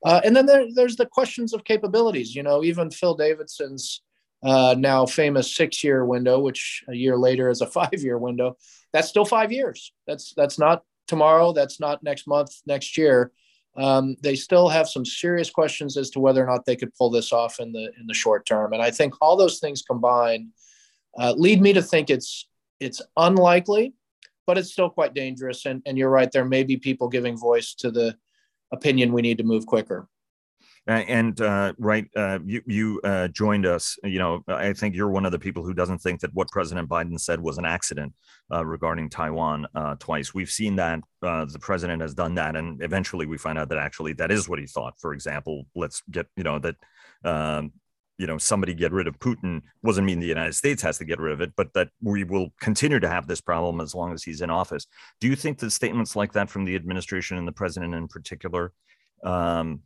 Uh, 0.04 0.20
and 0.24 0.34
then 0.34 0.46
there, 0.46 0.66
there's 0.74 0.96
the 0.96 1.06
questions 1.06 1.52
of 1.52 1.64
capabilities. 1.64 2.34
You 2.34 2.42
know, 2.42 2.64
even 2.64 2.90
Phil 2.90 3.14
Davidson's 3.14 4.02
uh, 4.42 4.74
now 4.78 5.04
famous 5.04 5.54
six-year 5.54 6.04
window, 6.04 6.38
which 6.38 6.82
a 6.88 6.94
year 6.94 7.16
later 7.16 7.50
is 7.50 7.60
a 7.60 7.66
five-year 7.78 8.18
window. 8.18 8.56
That's 8.92 9.08
still 9.08 9.24
five 9.24 9.52
years. 9.52 9.92
That's 10.06 10.32
that's 10.34 10.58
not 10.58 10.82
tomorrow. 11.06 11.52
That's 11.52 11.80
not 11.80 12.02
next 12.02 12.26
month, 12.26 12.50
next 12.66 12.96
year. 12.96 13.32
Um, 13.76 14.16
they 14.20 14.34
still 14.34 14.68
have 14.68 14.88
some 14.88 15.04
serious 15.04 15.48
questions 15.50 15.96
as 15.96 16.10
to 16.10 16.20
whether 16.20 16.42
or 16.42 16.46
not 16.46 16.64
they 16.64 16.76
could 16.76 16.94
pull 16.94 17.10
this 17.10 17.32
off 17.32 17.60
in 17.60 17.72
the 17.72 17.92
in 17.98 18.06
the 18.06 18.14
short 18.14 18.46
term. 18.46 18.72
And 18.72 18.82
I 18.82 18.90
think 18.90 19.14
all 19.20 19.36
those 19.36 19.58
things 19.58 19.82
combined 19.82 20.48
uh, 21.18 21.34
lead 21.36 21.60
me 21.60 21.72
to 21.74 21.82
think 21.82 22.10
it's 22.10 22.48
it's 22.80 23.02
unlikely, 23.16 23.92
but 24.50 24.58
it's 24.58 24.72
still 24.72 24.90
quite 24.90 25.14
dangerous. 25.14 25.64
And, 25.64 25.80
and 25.86 25.96
you're 25.96 26.10
right, 26.10 26.28
there 26.32 26.44
may 26.44 26.64
be 26.64 26.76
people 26.76 27.08
giving 27.08 27.38
voice 27.38 27.72
to 27.74 27.92
the 27.92 28.16
opinion 28.72 29.12
we 29.12 29.22
need 29.22 29.38
to 29.38 29.44
move 29.44 29.64
quicker. 29.64 30.08
And 30.88 31.40
uh, 31.40 31.72
right, 31.78 32.06
uh, 32.16 32.40
you 32.44 32.60
you 32.66 33.00
uh, 33.04 33.28
joined 33.28 33.64
us. 33.64 33.96
You 34.02 34.18
know, 34.18 34.42
I 34.48 34.72
think 34.72 34.96
you're 34.96 35.10
one 35.10 35.24
of 35.24 35.30
the 35.30 35.38
people 35.38 35.62
who 35.62 35.72
doesn't 35.72 35.98
think 35.98 36.18
that 36.22 36.34
what 36.34 36.48
President 36.48 36.88
Biden 36.88 37.20
said 37.20 37.38
was 37.40 37.58
an 37.58 37.64
accident 37.64 38.12
uh, 38.52 38.66
regarding 38.66 39.08
Taiwan 39.08 39.68
uh, 39.76 39.94
twice. 40.00 40.34
We've 40.34 40.50
seen 40.50 40.74
that 40.76 40.98
uh, 41.22 41.44
the 41.44 41.60
president 41.60 42.02
has 42.02 42.12
done 42.12 42.34
that, 42.34 42.56
and 42.56 42.82
eventually 42.82 43.26
we 43.26 43.38
find 43.38 43.56
out 43.56 43.68
that 43.68 43.78
actually 43.78 44.14
that 44.14 44.32
is 44.32 44.48
what 44.48 44.58
he 44.58 44.66
thought. 44.66 44.94
For 44.98 45.12
example, 45.12 45.64
let's 45.76 46.02
get 46.10 46.26
you 46.36 46.42
know 46.42 46.58
that 46.58 46.74
um, 47.24 47.72
you 48.20 48.26
know 48.26 48.36
somebody 48.36 48.74
get 48.74 48.92
rid 48.92 49.08
of 49.08 49.18
Putin 49.18 49.62
doesn't 49.82 50.04
mean 50.04 50.20
the 50.20 50.26
United 50.26 50.54
States 50.54 50.82
has 50.82 50.98
to 50.98 51.06
get 51.06 51.18
rid 51.18 51.32
of 51.32 51.40
it, 51.40 51.52
but 51.56 51.72
that 51.72 51.88
we 52.02 52.22
will 52.22 52.50
continue 52.60 53.00
to 53.00 53.08
have 53.08 53.26
this 53.26 53.40
problem 53.40 53.80
as 53.80 53.94
long 53.94 54.12
as 54.12 54.22
he's 54.22 54.42
in 54.42 54.50
office. 54.50 54.86
Do 55.20 55.26
you 55.26 55.34
think 55.34 55.58
that 55.58 55.70
statements 55.70 56.14
like 56.14 56.34
that 56.34 56.50
from 56.50 56.66
the 56.66 56.76
administration 56.76 57.38
and 57.38 57.48
the 57.48 57.52
president 57.52 57.94
in 57.94 58.08
particular? 58.08 58.72
Um, 59.24 59.80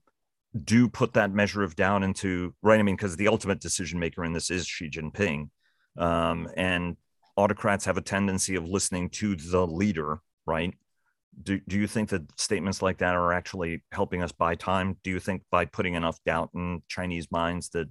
do 0.64 0.88
put 0.88 1.12
that 1.12 1.32
measure 1.32 1.62
of 1.62 1.76
down 1.76 2.02
into 2.02 2.54
right. 2.60 2.80
I 2.80 2.82
mean, 2.82 2.96
because 2.96 3.16
the 3.16 3.28
ultimate 3.28 3.60
decision 3.60 4.00
maker 4.00 4.24
in 4.24 4.32
this 4.32 4.50
is 4.50 4.66
Xi 4.66 4.90
Jinping, 4.90 5.50
um, 5.96 6.48
and 6.56 6.96
autocrats 7.36 7.84
have 7.84 7.98
a 7.98 8.02
tendency 8.02 8.56
of 8.56 8.68
listening 8.68 9.10
to 9.10 9.36
the 9.36 9.64
leader, 9.64 10.18
right? 10.44 10.74
Do, 11.40 11.60
do 11.68 11.76
you 11.78 11.86
think 11.86 12.08
that 12.08 12.22
statements 12.40 12.82
like 12.82 12.98
that 12.98 13.14
are 13.14 13.32
actually 13.32 13.84
helping 13.92 14.22
us 14.22 14.32
buy 14.32 14.56
time? 14.56 14.96
Do 15.04 15.10
you 15.10 15.20
think 15.20 15.42
by 15.50 15.66
putting 15.66 15.94
enough 15.94 16.18
doubt 16.26 16.50
in 16.54 16.82
Chinese 16.88 17.28
minds 17.30 17.68
that, 17.70 17.88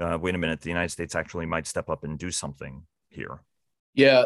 uh, 0.00 0.18
wait 0.20 0.34
a 0.34 0.38
minute, 0.38 0.60
the 0.60 0.70
United 0.70 0.90
States 0.90 1.14
actually 1.14 1.46
might 1.46 1.66
step 1.66 1.88
up 1.88 2.04
and 2.04 2.18
do 2.18 2.30
something 2.30 2.82
here? 3.08 3.40
Yeah, 3.94 4.24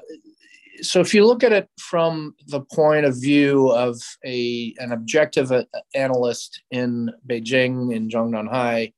so 0.83 1.01
if 1.01 1.15
you 1.15 1.27
look 1.27 1.43
at 1.43 1.53
it 1.53 1.69
from 1.79 2.35
the 2.47 2.61
point 2.61 3.05
of 3.05 3.21
view 3.21 3.71
of 3.71 4.01
a 4.25 4.75
an 4.79 4.93
objective 4.93 5.53
analyst 5.95 6.63
in 6.71 7.11
Beijing 7.29 7.95
in 7.95 8.09
Zhongnanhai, 8.09 8.93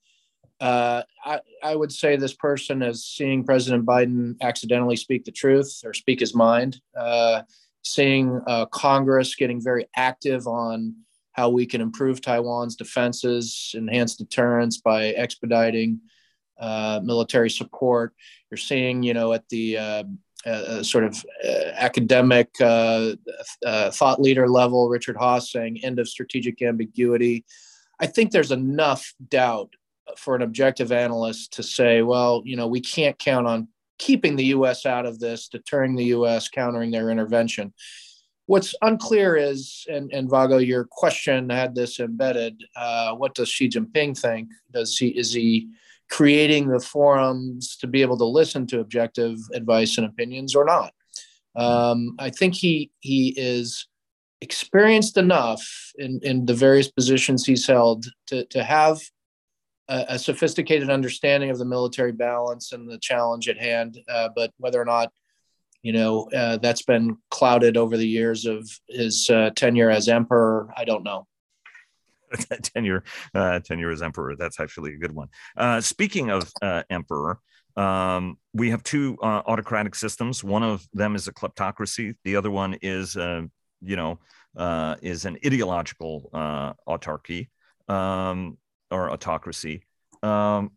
uh, 0.60 1.02
I, 1.24 1.40
I 1.62 1.74
would 1.74 1.92
say 1.92 2.16
this 2.16 2.34
person 2.34 2.82
is 2.82 3.04
seeing 3.06 3.44
President 3.44 3.86
Biden 3.86 4.36
accidentally 4.42 4.96
speak 4.96 5.24
the 5.24 5.32
truth 5.32 5.80
or 5.84 5.94
speak 5.94 6.20
his 6.20 6.34
mind, 6.34 6.80
uh, 6.96 7.42
seeing 7.82 8.40
uh, 8.46 8.66
Congress 8.66 9.34
getting 9.34 9.62
very 9.62 9.86
active 9.96 10.46
on 10.46 10.94
how 11.32 11.48
we 11.48 11.64
can 11.64 11.80
improve 11.80 12.20
Taiwan's 12.20 12.76
defenses, 12.76 13.74
enhance 13.76 14.16
deterrence 14.16 14.78
by 14.78 15.06
expediting 15.06 16.00
uh, 16.61 17.00
military 17.02 17.50
support. 17.50 18.14
You're 18.50 18.59
seeing, 18.59 19.02
you 19.02 19.14
know, 19.14 19.33
at 19.33 19.49
the 19.49 19.76
uh, 19.76 20.05
uh, 20.47 20.83
sort 20.83 21.05
of 21.05 21.25
uh, 21.45 21.71
academic 21.75 22.49
uh, 22.61 23.12
uh, 23.64 23.90
thought 23.90 24.21
leader 24.21 24.49
level, 24.49 24.88
Richard 24.88 25.17
Haass 25.17 25.50
saying 25.50 25.81
end 25.83 25.99
of 25.99 26.09
strategic 26.09 26.62
ambiguity. 26.62 27.45
I 28.00 28.07
think 28.07 28.31
there's 28.31 28.52
enough 28.52 29.12
doubt 29.29 29.75
for 30.17 30.35
an 30.35 30.43
objective 30.43 30.93
analyst 30.93 31.52
to 31.55 31.62
say, 31.62 32.02
well, 32.02 32.43
you 32.45 32.57
know, 32.57 32.67
we 32.67 32.81
can't 32.81 33.19
count 33.19 33.47
on 33.47 33.69
keeping 33.99 34.35
the 34.35 34.47
U.S. 34.47 34.87
out 34.87 35.07
of 35.07 35.21
this, 35.21 35.49
deterring 35.49 35.95
the 35.95 36.07
U.S., 36.07 36.49
countering 36.49 36.90
their 36.90 37.11
intervention. 37.11 37.73
What's 38.47 38.75
unclear 38.83 39.37
is, 39.37 39.87
and, 39.88 40.11
and 40.12 40.29
Vago, 40.29 40.59
your 40.59 40.88
question 40.90 41.50
had 41.50 41.75
this 41.75 42.00
embedded. 42.00 42.64
Uh, 42.75 43.14
what 43.14 43.35
does 43.35 43.49
Xi 43.49 43.69
Jinping 43.69 44.19
think? 44.19 44.49
Does 44.73 44.97
he 44.97 45.09
is 45.09 45.33
he 45.33 45.69
creating 46.11 46.69
the 46.69 46.81
forums 46.81 47.76
to 47.76 47.87
be 47.87 48.02
able 48.02 48.19
to 48.19 48.25
listen 48.25 48.67
to 48.67 48.81
objective 48.81 49.38
advice 49.55 49.97
and 49.97 50.07
opinions 50.07 50.55
or 50.55 50.64
not. 50.64 50.93
Um, 51.57 52.17
I 52.19 52.31
think 52.31 52.55
he 52.55 52.90
he 53.00 53.35
is 53.37 53.88
experienced 54.40 55.17
enough 55.17 55.62
in, 55.99 56.21
in 56.23 56.47
the 56.47 56.55
various 56.55 56.90
positions 56.90 57.45
he's 57.45 57.67
held 57.67 58.07
to, 58.26 58.45
to 58.47 58.64
have 58.64 58.99
a, 59.88 60.07
a 60.11 60.19
sophisticated 60.19 60.88
understanding 60.88 61.50
of 61.50 61.59
the 61.59 61.64
military 61.64 62.12
balance 62.12 62.73
and 62.73 62.90
the 62.90 62.99
challenge 62.99 63.49
at 63.49 63.59
hand. 63.59 63.99
Uh, 64.09 64.31
but 64.35 64.50
whether 64.57 64.81
or 64.81 64.85
not, 64.85 65.12
you 65.83 65.93
know, 65.93 66.29
uh, 66.35 66.57
that's 66.59 66.83
been 66.83 67.19
clouded 67.31 67.76
over 67.76 67.97
the 67.97 68.09
years 68.09 68.47
of 68.47 68.69
his 68.88 69.29
uh, 69.31 69.50
tenure 69.55 69.90
as 69.90 70.09
emperor, 70.09 70.73
I 70.76 70.85
don't 70.85 71.05
know. 71.05 71.26
tenure 72.62 73.02
uh, 73.34 73.60
tenure 73.60 73.90
as 73.90 74.02
emperor. 74.02 74.37
That's 74.37 74.60
actually 74.60 74.94
a 74.94 74.99
good 74.99 75.14
one. 75.14 75.28
Uh, 75.56 75.80
speaking 75.80 76.30
of 76.30 76.50
uh, 76.62 76.82
emperor, 76.90 77.38
um, 77.76 78.38
we 78.52 78.70
have 78.70 78.82
two 78.82 79.16
uh, 79.22 79.42
autocratic 79.46 79.94
systems. 79.94 80.42
One 80.44 80.62
of 80.62 80.87
them 80.92 81.14
is 81.14 81.28
a 81.28 81.32
kleptocracy. 81.32 82.14
The 82.25 82.37
other 82.37 82.50
one 82.50 82.76
is, 82.82 83.16
uh, 83.16 83.42
you 83.80 83.96
know, 83.96 84.18
uh, 84.56 84.96
is 85.00 85.25
an 85.25 85.38
ideological 85.44 86.30
autarky 86.88 87.49
um, 87.88 88.58
or 88.90 89.10
autocracy. 89.10 89.84
Um, 90.22 90.72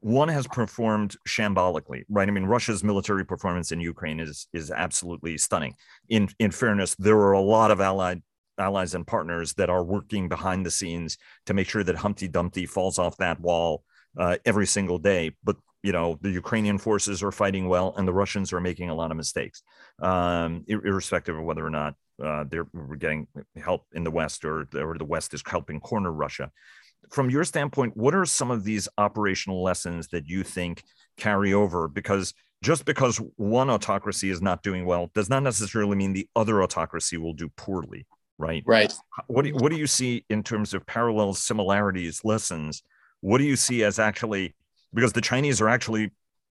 one 0.00 0.28
has 0.28 0.46
performed 0.46 1.16
shambolically, 1.26 2.04
right? 2.08 2.28
I 2.28 2.30
mean, 2.30 2.44
Russia's 2.44 2.84
military 2.84 3.24
performance 3.24 3.72
in 3.72 3.80
Ukraine 3.80 4.20
is 4.20 4.46
is 4.52 4.70
absolutely 4.70 5.38
stunning. 5.38 5.74
In 6.08 6.28
in 6.38 6.50
fairness, 6.50 6.94
there 6.96 7.16
were 7.16 7.32
a 7.32 7.40
lot 7.40 7.70
of 7.70 7.80
allied 7.80 8.22
allies 8.58 8.94
and 8.94 9.06
partners 9.06 9.54
that 9.54 9.70
are 9.70 9.84
working 9.84 10.28
behind 10.28 10.64
the 10.64 10.70
scenes 10.70 11.18
to 11.46 11.54
make 11.54 11.68
sure 11.68 11.84
that 11.84 11.96
Humpty 11.96 12.28
Dumpty 12.28 12.66
falls 12.66 12.98
off 12.98 13.16
that 13.18 13.40
wall 13.40 13.84
uh, 14.18 14.36
every 14.44 14.66
single 14.66 14.98
day. 14.98 15.36
But 15.44 15.56
you 15.82 15.92
know 15.92 16.18
the 16.20 16.30
Ukrainian 16.30 16.78
forces 16.78 17.22
are 17.22 17.32
fighting 17.32 17.68
well, 17.68 17.94
and 17.96 18.08
the 18.08 18.12
Russians 18.12 18.52
are 18.52 18.60
making 18.60 18.90
a 18.90 18.94
lot 18.94 19.10
of 19.10 19.16
mistakes, 19.16 19.62
um, 20.00 20.64
irrespective 20.66 21.36
of 21.36 21.44
whether 21.44 21.64
or 21.64 21.70
not 21.70 21.94
uh, 22.22 22.44
they're 22.48 22.66
getting 22.98 23.28
help 23.56 23.86
in 23.92 24.02
the 24.02 24.10
West 24.10 24.44
or, 24.44 24.66
or 24.74 24.96
the 24.98 25.04
West 25.04 25.34
is 25.34 25.42
helping 25.46 25.80
corner 25.80 26.12
Russia. 26.12 26.50
From 27.10 27.30
your 27.30 27.44
standpoint, 27.44 27.96
what 27.96 28.14
are 28.14 28.24
some 28.24 28.50
of 28.50 28.64
these 28.64 28.88
operational 28.98 29.62
lessons 29.62 30.08
that 30.08 30.26
you 30.26 30.42
think 30.42 30.82
carry 31.16 31.52
over? 31.52 31.86
Because 31.86 32.34
just 32.62 32.84
because 32.84 33.20
one 33.36 33.70
autocracy 33.70 34.30
is 34.30 34.42
not 34.42 34.62
doing 34.62 34.86
well 34.86 35.10
does 35.14 35.30
not 35.30 35.42
necessarily 35.42 35.96
mean 35.96 36.12
the 36.12 36.28
other 36.34 36.62
autocracy 36.62 37.16
will 37.16 37.34
do 37.34 37.48
poorly 37.56 38.06
right? 38.38 38.62
Right. 38.66 38.92
What 39.26 39.42
do 39.42 39.48
you, 39.48 39.54
what 39.54 39.70
do 39.70 39.78
you 39.78 39.86
see 39.86 40.24
in 40.28 40.42
terms 40.42 40.74
of 40.74 40.86
parallels, 40.86 41.38
similarities, 41.38 42.24
lessons? 42.24 42.82
What 43.20 43.38
do 43.38 43.44
you 43.44 43.56
see 43.56 43.82
as 43.84 43.98
actually 43.98 44.54
because 44.96 45.12
the 45.12 45.20
Chinese 45.20 45.60
are 45.60 45.68
actually, 45.68 46.10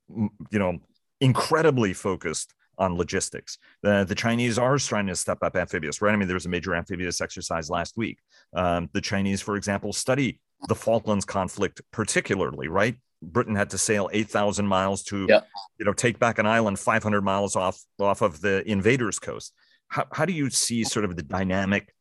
you 0.09 0.59
know, 0.59 0.79
incredibly 1.21 1.93
focused 1.93 2.55
on 2.77 2.97
logistics. 2.97 3.59
The, 3.83 4.05
the 4.05 4.15
Chinese 4.15 4.59
are 4.59 4.77
trying 4.79 5.07
to 5.07 5.17
step 5.17 5.39
up 5.43 5.57
amphibious, 5.57 6.03
right? 6.03 6.13
I 6.13 6.17
mean, 6.17 6.29
there 6.29 6.35
was 6.35 6.47
a 6.47 6.51
major 6.51 6.75
amphibious 6.75 7.21
exercise 7.21 7.71
last 7.71 7.97
week. 7.97 8.19
Um, 8.53 8.91
the 8.93 9.01
Chinese, 9.01 9.41
for 9.41 9.57
example, 9.57 9.93
study 9.93 10.41
the 10.69 10.75
Falklands 10.75 11.25
conflict 11.25 11.81
particularly, 11.93 12.69
right? 12.69 12.97
Britain 13.23 13.55
had 13.55 13.71
to 13.71 13.79
sail 13.79 14.11
8,000 14.13 14.67
miles 14.67 15.03
to, 15.05 15.27
yep. 15.29 15.47
you 15.79 15.85
know, 15.85 15.93
take 15.93 16.19
back 16.19 16.39
an 16.39 16.47
island 16.47 16.79
500 16.79 17.23
miles 17.23 17.57
off 17.57 17.81
off 17.99 18.21
of 18.21 18.41
the 18.41 18.69
invaders' 18.69 19.19
coast 19.19 19.55
how, 19.95 20.07
how 20.11 20.25
do 20.25 20.33
you 20.33 20.51
see 20.51 20.83
sort 20.83 21.05
of 21.05 21.15
the 21.15 21.23
dynamic 21.23 21.95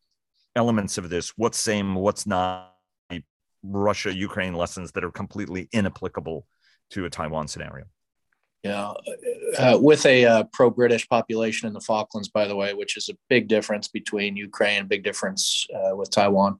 elements 0.55 0.97
of 0.97 1.11
this, 1.11 1.33
what's 1.35 1.59
same, 1.59 1.93
what's 1.93 2.25
not, 2.25 2.71
Russia 3.61 4.13
Ukraine 4.13 4.55
lessons 4.55 4.91
that 4.91 5.03
are 5.03 5.11
completely 5.11 5.69
inapplicable 5.71 6.45
to 6.89 7.05
a 7.05 7.09
Taiwan 7.09 7.47
scenario? 7.47 7.85
Yeah, 8.63 8.93
uh, 9.59 9.77
with 9.79 10.05
a 10.07 10.25
uh, 10.25 10.43
pro 10.51 10.71
British 10.71 11.07
population 11.07 11.67
in 11.67 11.73
the 11.73 11.81
Falklands, 11.81 12.29
by 12.29 12.47
the 12.47 12.55
way, 12.55 12.73
which 12.73 12.97
is 12.97 13.09
a 13.09 13.17
big 13.29 13.47
difference 13.47 13.87
between 13.87 14.35
Ukraine, 14.35 14.87
big 14.87 15.03
difference 15.03 15.67
uh, 15.75 15.95
with 15.95 16.09
Taiwan. 16.09 16.57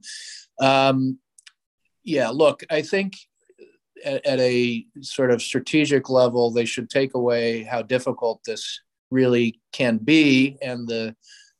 Um, 0.60 1.18
yeah, 2.04 2.28
look, 2.28 2.62
I 2.70 2.82
think 2.82 3.14
at, 4.04 4.24
at, 4.24 4.38
a 4.38 4.86
sort 5.00 5.30
of 5.32 5.42
strategic 5.42 6.08
level, 6.08 6.52
they 6.52 6.64
should 6.64 6.88
take 6.88 7.14
away 7.14 7.64
how 7.64 7.82
difficult 7.82 8.40
this 8.46 8.80
really 9.14 9.60
can 9.72 9.98
be 9.98 10.58
and 10.60 10.86
the 10.86 11.14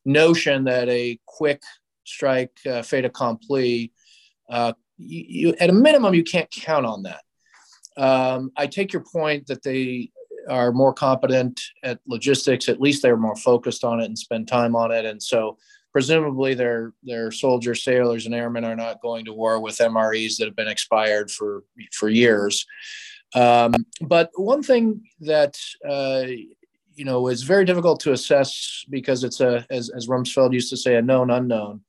notion 0.05 0.65
that 0.65 0.89
a 0.89 1.19
quick 1.27 1.63
strike, 2.05 2.53
uh, 2.69 2.83
fait 2.83 3.05
accompli, 3.05 3.93
uh, 4.51 4.73
you, 4.99 5.25
you, 5.29 5.55
at 5.61 5.71
a 5.71 5.73
minimum, 5.73 6.15
you 6.15 6.25
can't 6.25 6.51
count 6.51 6.85
on 6.85 7.05
that. 7.05 7.23
Um, 7.97 8.51
I 8.57 8.67
take 8.67 8.93
your 8.93 9.05
point 9.11 9.47
that 9.47 9.63
they 9.63 10.11
are 10.49 10.73
more 10.73 10.93
competent 10.93 11.61
at 11.83 12.01
logistics. 12.07 12.69
At 12.69 12.81
least 12.81 13.03
they're 13.03 13.17
more 13.17 13.37
focused 13.37 13.85
on 13.85 14.01
it 14.01 14.07
and 14.07 14.19
spend 14.19 14.49
time 14.49 14.77
on 14.77 14.91
it. 14.93 15.05
And 15.05 15.23
so 15.23 15.57
presumably 15.93 16.55
their 16.55 16.93
their 17.03 17.31
soldiers, 17.31 17.85
sailors, 17.85 18.27
and 18.27 18.35
airmen 18.35 18.65
are 18.65 18.77
not 18.77 19.01
going 19.01 19.25
to 19.25 19.33
war 19.33 19.61
with 19.61 19.79
MREs 19.79 20.37
that 20.37 20.47
have 20.47 20.57
been 20.57 20.69
expired 20.69 21.31
for 21.31 21.63
for 21.93 22.09
years. 22.09 22.67
Um, 23.35 23.73
but 24.01 24.31
one 24.35 24.63
thing 24.63 25.03
that 25.21 25.57
uh, 25.89 26.27
you 26.95 27.05
know 27.05 27.29
is 27.29 27.43
very 27.43 27.65
difficult 27.65 28.01
to 28.01 28.13
assess 28.13 28.85
because 28.91 29.25
it's 29.25 29.41
a 29.41 29.67
as, 29.71 29.91
as 29.91 30.07
Rumsfeld 30.07 30.53
used 30.53 30.71
to 30.71 30.77
say 30.77 30.97
a 30.97 31.03
known 31.03 31.31
unknown 31.31 31.81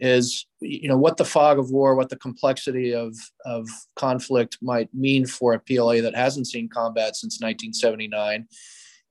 is 0.00 0.46
you 0.60 0.88
know 0.88 0.96
what 0.96 1.16
the 1.16 1.24
fog 1.24 1.58
of 1.58 1.70
war 1.70 1.94
what 1.94 2.08
the 2.08 2.16
complexity 2.16 2.94
of 2.94 3.14
of 3.44 3.68
conflict 3.96 4.58
might 4.62 4.92
mean 4.94 5.26
for 5.26 5.54
a 5.54 5.60
pla 5.60 6.00
that 6.00 6.14
hasn't 6.14 6.46
seen 6.46 6.68
combat 6.68 7.16
since 7.16 7.40
1979 7.40 8.46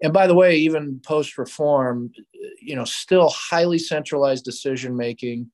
and 0.01 0.13
by 0.13 0.27
the 0.27 0.33
way 0.33 0.55
even 0.55 0.99
post 1.05 1.37
reform 1.37 2.09
you 2.61 2.75
know 2.75 2.85
still 2.85 3.29
highly 3.29 3.77
centralized 3.77 4.45
decision 4.45 4.95
making 4.95 5.49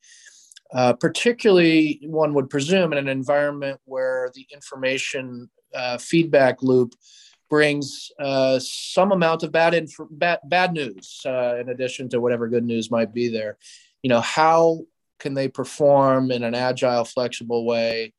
uh, 0.75 0.93
particularly 0.93 1.99
one 2.05 2.33
would 2.33 2.49
presume 2.49 2.91
in 2.91 2.97
an 2.97 3.07
environment 3.07 3.79
where 3.85 4.31
the 4.33 4.45
information 4.51 5.49
uh, 5.73 5.97
feedback 5.97 6.61
loop 6.61 6.93
brings 7.53 8.11
uh, 8.19 8.57
some 8.59 9.11
amount 9.11 9.43
of 9.43 9.51
bad, 9.51 9.73
inf- 9.73 10.11
bad, 10.23 10.39
bad 10.45 10.73
news 10.73 11.21
uh, 11.25 11.55
in 11.61 11.69
addition 11.69 12.09
to 12.09 12.19
whatever 12.19 12.47
good 12.47 12.67
news 12.71 12.89
might 12.89 13.11
be 13.13 13.27
there 13.37 13.57
you 14.03 14.09
know 14.09 14.21
how 14.21 14.85
can 15.23 15.33
they 15.33 15.47
perform 15.47 16.29
in 16.31 16.43
an 16.43 16.53
agile, 16.53 17.05
flexible 17.05 17.65
way 17.65 18.13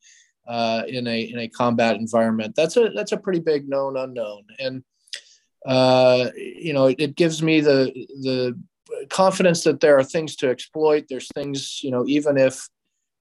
uh, 0.47 0.83
in 0.87 1.07
a 1.07 1.21
in 1.21 1.39
a 1.39 1.47
combat 1.47 1.95
environment? 1.95 2.55
That's 2.55 2.75
a 2.75 2.89
that's 2.89 3.11
a 3.11 3.17
pretty 3.17 3.39
big 3.39 3.69
known 3.69 3.95
unknown, 3.95 4.45
and 4.59 4.83
uh, 5.65 6.29
you 6.35 6.73
know 6.73 6.87
it, 6.87 6.99
it 6.99 7.15
gives 7.15 7.41
me 7.41 7.61
the 7.61 7.91
the 8.21 8.59
confidence 9.09 9.63
that 9.63 9.79
there 9.79 9.97
are 9.97 10.03
things 10.03 10.35
to 10.37 10.49
exploit. 10.49 11.05
There's 11.07 11.29
things 11.35 11.81
you 11.83 11.91
know 11.91 12.03
even 12.07 12.37
if 12.37 12.67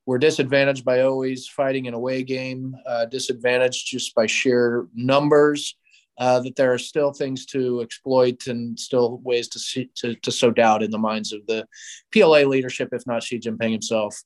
we're 0.07 0.19
disadvantaged 0.19 0.85
by 0.85 1.01
always 1.03 1.47
fighting 1.47 1.87
an 1.87 1.95
away 1.95 2.23
game, 2.23 2.77
uh, 2.87 3.07
disadvantaged 3.07 3.87
just 3.87 4.15
by 4.15 4.27
sheer 4.27 4.87
numbers 4.95 5.77
uh, 6.19 6.41
that 6.41 6.57
there 6.57 6.73
are 6.73 6.79
still 6.79 7.13
things 7.13 7.47
to 7.47 7.81
exploit 7.81 8.47
and 8.47 8.79
still 8.79 9.19
ways 9.25 9.49
to, 9.49 9.59
see, 9.59 9.91
to, 9.97 10.15
to 10.17 10.31
sow 10.31 10.51
doubt 10.51 10.83
in 10.83 10.91
the 10.91 10.99
minds 10.99 11.33
of 11.33 11.47
the 11.47 11.67
PLA 12.13 12.43
leadership, 12.43 12.91
if 12.93 13.07
not 13.07 13.23
Xi 13.23 13.39
Jinping 13.39 13.73
himself. 13.73 14.23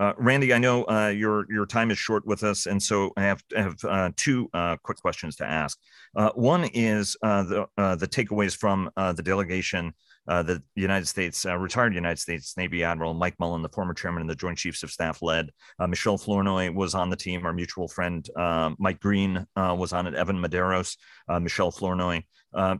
Uh, 0.00 0.12
Randy, 0.16 0.54
I 0.54 0.58
know 0.58 0.84
uh, 0.84 1.08
your 1.08 1.50
your 1.50 1.66
time 1.66 1.90
is 1.90 1.98
short 1.98 2.24
with 2.24 2.44
us, 2.44 2.66
and 2.66 2.80
so 2.80 3.12
I 3.16 3.22
have 3.22 3.42
have 3.56 3.76
uh, 3.82 4.10
two 4.14 4.48
uh, 4.54 4.76
quick 4.84 4.98
questions 4.98 5.34
to 5.36 5.44
ask. 5.44 5.76
Uh, 6.14 6.30
one 6.36 6.68
is 6.72 7.16
the 7.20 7.66
the 7.76 8.08
takeaways 8.08 8.56
from 8.56 8.90
the 8.96 9.22
delegation 9.24 9.92
uh, 10.28 10.42
the 10.42 10.62
United 10.74 11.08
States, 11.08 11.46
uh, 11.46 11.56
retired 11.56 11.94
United 11.94 12.18
States 12.18 12.56
Navy 12.56 12.84
Admiral 12.84 13.14
Mike 13.14 13.34
Mullen, 13.38 13.62
the 13.62 13.68
former 13.70 13.94
chairman 13.94 14.22
of 14.22 14.28
the 14.28 14.34
Joint 14.34 14.58
Chiefs 14.58 14.82
of 14.82 14.90
Staff, 14.90 15.22
led. 15.22 15.50
Uh, 15.78 15.86
Michelle 15.86 16.18
Flournoy 16.18 16.70
was 16.70 16.94
on 16.94 17.08
the 17.08 17.16
team. 17.16 17.46
Our 17.46 17.52
mutual 17.52 17.88
friend 17.88 18.28
uh, 18.36 18.70
Mike 18.78 19.00
Green 19.00 19.46
uh, 19.56 19.74
was 19.78 19.92
on 19.92 20.06
it. 20.06 20.14
Evan 20.14 20.38
Medeiros, 20.38 20.96
Michelle 21.40 21.70
Flournoy. 21.70 22.22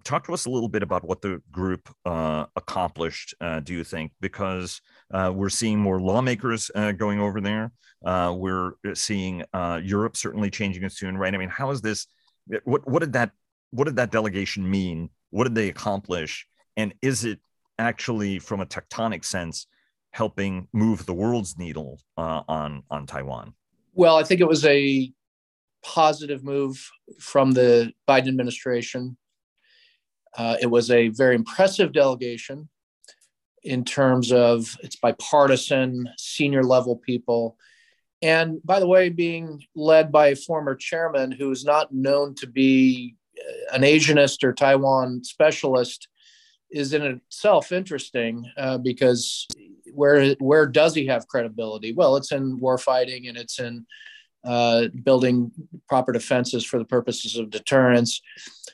talk 0.05 0.27
to 0.27 0.35
us 0.35 0.45
a 0.45 0.51
little 0.51 0.69
bit 0.69 0.83
about 0.83 1.05
what 1.05 1.23
the 1.23 1.41
group 1.51 1.89
accomplished. 2.05 3.35
do 3.63 3.73
you 3.73 3.85
think? 3.85 4.13
Because 4.21 4.81
we're 5.11 5.49
seeing 5.49 5.79
more 5.79 6.01
lawmakers 6.01 6.71
going 6.97 7.21
over 7.21 7.41
there. 7.41 7.73
we're 8.03 8.73
seeing 8.95 9.45
Europe 9.55 10.17
certainly 10.17 10.51
changing 10.51 10.83
its 10.85 10.99
tune, 10.99 11.17
right? 11.17 11.35
I 11.35 11.39
mean, 11.39 11.49
how 11.49 11.71
is 11.71 11.81
this? 11.81 12.07
What 12.65 12.89
what 12.89 13.01
did 13.01 13.13
that 13.15 13.31
what 13.71 13.85
did 13.85 13.97
that 13.97 14.11
delegation 14.11 14.69
mean? 14.69 15.11
What 15.31 15.45
did 15.45 15.55
they 15.55 15.69
accomplish? 15.69 16.47
And 16.79 16.95
is 17.03 17.25
it 17.25 17.41
actually 17.79 18.39
from 18.39 18.61
a 18.61 18.67
tectonic 18.67 19.25
sense 19.25 19.67
helping 20.13 20.69
move 20.73 21.05
the 21.05 21.13
world's 21.13 21.59
needle 21.59 22.01
uh, 22.17 22.43
on 22.49 22.83
on 22.91 23.05
Taiwan? 23.07 23.53
Well, 23.93 24.17
I 24.17 24.23
think 24.23 24.41
it 24.41 24.49
was 24.49 24.65
a 24.65 25.13
positive 25.85 26.43
move 26.43 26.89
from 27.19 27.53
the 27.53 27.93
Biden 28.09 28.29
administration. 28.29 29.19
Uh, 30.37 30.57
it 30.63 30.67
was 30.67 30.91
a 30.91 31.09
very 31.09 31.35
impressive 31.35 31.93
delegation 31.93 32.69
in 33.65 33.85
terms 33.85 34.31
of 34.33 34.77
its 34.83 34.97
bipartisan, 34.97 36.09
senior 36.17 36.63
level 36.63 36.97
people. 36.97 37.57
And 38.23 38.61
by 38.65 38.79
the 38.79 38.87
way, 38.87 39.09
being 39.09 39.63
led 39.75 40.13
by 40.13 40.29
a 40.29 40.37
former 40.37 40.75
chairman 40.77 41.33
who 41.33 41.51
is 41.51 41.65
not 41.65 41.93
known 41.93 42.35
to 42.37 42.47
be 42.47 43.17
uh, 43.39 43.75
an 43.77 43.83
Asianist 43.83 44.45
or 44.45 44.53
Taiwan 44.53 45.25
specialist, 45.25 46.09
is 46.71 46.93
in 46.93 47.03
itself 47.03 47.73
interesting 47.73 48.45
uh, 48.57 48.79
because 48.79 49.47
where 49.95 50.35
where 50.35 50.67
does 50.67 50.95
he 50.95 51.07
have 51.07 51.29
credibility? 51.29 51.93
Well, 51.93 52.17
it's 52.17 52.33
in 52.33 52.59
war 52.61 52.79
fighting 52.79 53.29
and 53.29 53.37
it's 53.37 53.59
in 53.59 53.87
uh, 54.45 54.89
building 55.03 55.51
proper 55.89 56.13
defenses 56.13 56.65
for 56.65 56.79
the 56.79 56.85
purposes 56.85 57.37
of 57.37 57.51
deterrence. 57.51 58.21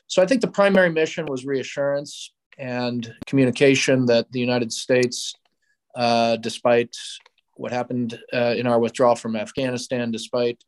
So 0.07 0.21
I 0.21 0.25
think 0.25 0.41
the 0.41 0.47
primary 0.47 0.89
mission 0.89 1.25
was 1.25 1.45
reassurance 1.45 2.31
and 2.57 3.13
communication 3.25 4.05
that 4.05 4.31
the 4.31 4.39
United 4.39 4.71
States, 4.71 5.33
uh, 5.95 6.37
despite 6.37 6.95
what 7.55 7.71
happened 7.71 8.19
uh, 8.33 8.53
in 8.57 8.67
our 8.67 8.79
withdrawal 8.79 9.15
from 9.15 9.35
Afghanistan, 9.35 10.11
despite 10.11 10.63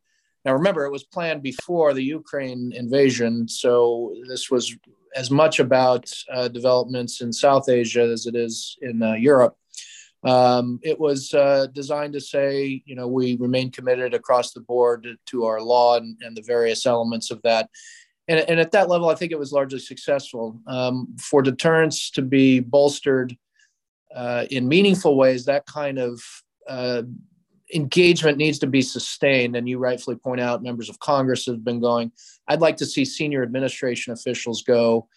now 0.45 0.53
remember 0.53 0.85
it 0.85 0.91
was 0.91 1.03
planned 1.03 1.43
before 1.43 1.93
the 1.93 2.03
Ukraine 2.03 2.71
invasion, 2.73 3.47
so 3.47 4.13
this 4.27 4.49
was 4.49 4.75
as 5.17 5.31
much 5.31 5.59
about 5.59 6.09
uh, 6.31 6.47
developments 6.47 7.21
in 7.21 7.33
South 7.33 7.67
Asia 7.67 8.03
as 8.03 8.27
it 8.27 8.35
is 8.35 8.77
in 8.81 9.01
uh, 9.01 9.13
Europe. 9.13 9.57
Um, 10.23 10.79
it 10.83 10.99
was 10.99 11.33
uh, 11.33 11.67
designed 11.73 12.13
to 12.13 12.21
say, 12.21 12.83
you 12.85 12.95
know, 12.95 13.07
we 13.07 13.35
remain 13.37 13.71
committed 13.71 14.13
across 14.13 14.53
the 14.53 14.61
board 14.61 15.07
to 15.27 15.45
our 15.45 15.59
law 15.59 15.97
and, 15.97 16.17
and 16.21 16.37
the 16.37 16.43
various 16.43 16.85
elements 16.85 17.31
of 17.31 17.41
that. 17.41 17.69
And, 18.27 18.41
and, 18.49 18.59
at 18.59 18.71
that 18.71 18.89
level, 18.89 19.09
I 19.09 19.15
think 19.15 19.31
it 19.31 19.39
was 19.39 19.53
largely 19.53 19.79
successful. 19.79 20.59
Um, 20.67 21.15
for 21.19 21.41
deterrence 21.41 22.11
to 22.11 22.21
be 22.21 22.59
bolstered 22.59 23.35
uh, 24.13 24.45
in 24.51 24.67
meaningful 24.67 25.15
ways, 25.15 25.45
that 25.45 25.65
kind 25.65 25.97
of 25.97 26.21
uh, 26.67 27.03
engagement 27.73 28.37
needs 28.37 28.59
to 28.59 28.67
be 28.67 28.81
sustained. 28.81 29.55
And 29.55 29.67
you 29.67 29.77
rightfully 29.77 30.15
point 30.15 30.41
out 30.41 30.63
members 30.63 30.89
of 30.89 30.99
Congress 30.99 31.45
have 31.45 31.63
been 31.63 31.79
going. 31.79 32.11
I'd 32.47 32.61
like 32.61 32.77
to 32.77 32.85
see 32.85 33.05
senior 33.05 33.43
administration 33.43 34.13
officials 34.13 34.63
go, 34.63 35.07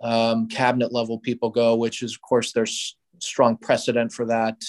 um, 0.00 0.48
cabinet 0.48 0.92
level 0.92 1.18
people 1.18 1.50
go, 1.50 1.76
which 1.76 2.02
is, 2.02 2.14
of 2.14 2.22
course, 2.22 2.52
there's 2.52 2.96
strong 3.20 3.56
precedent 3.56 4.12
for 4.12 4.26
that 4.26 4.62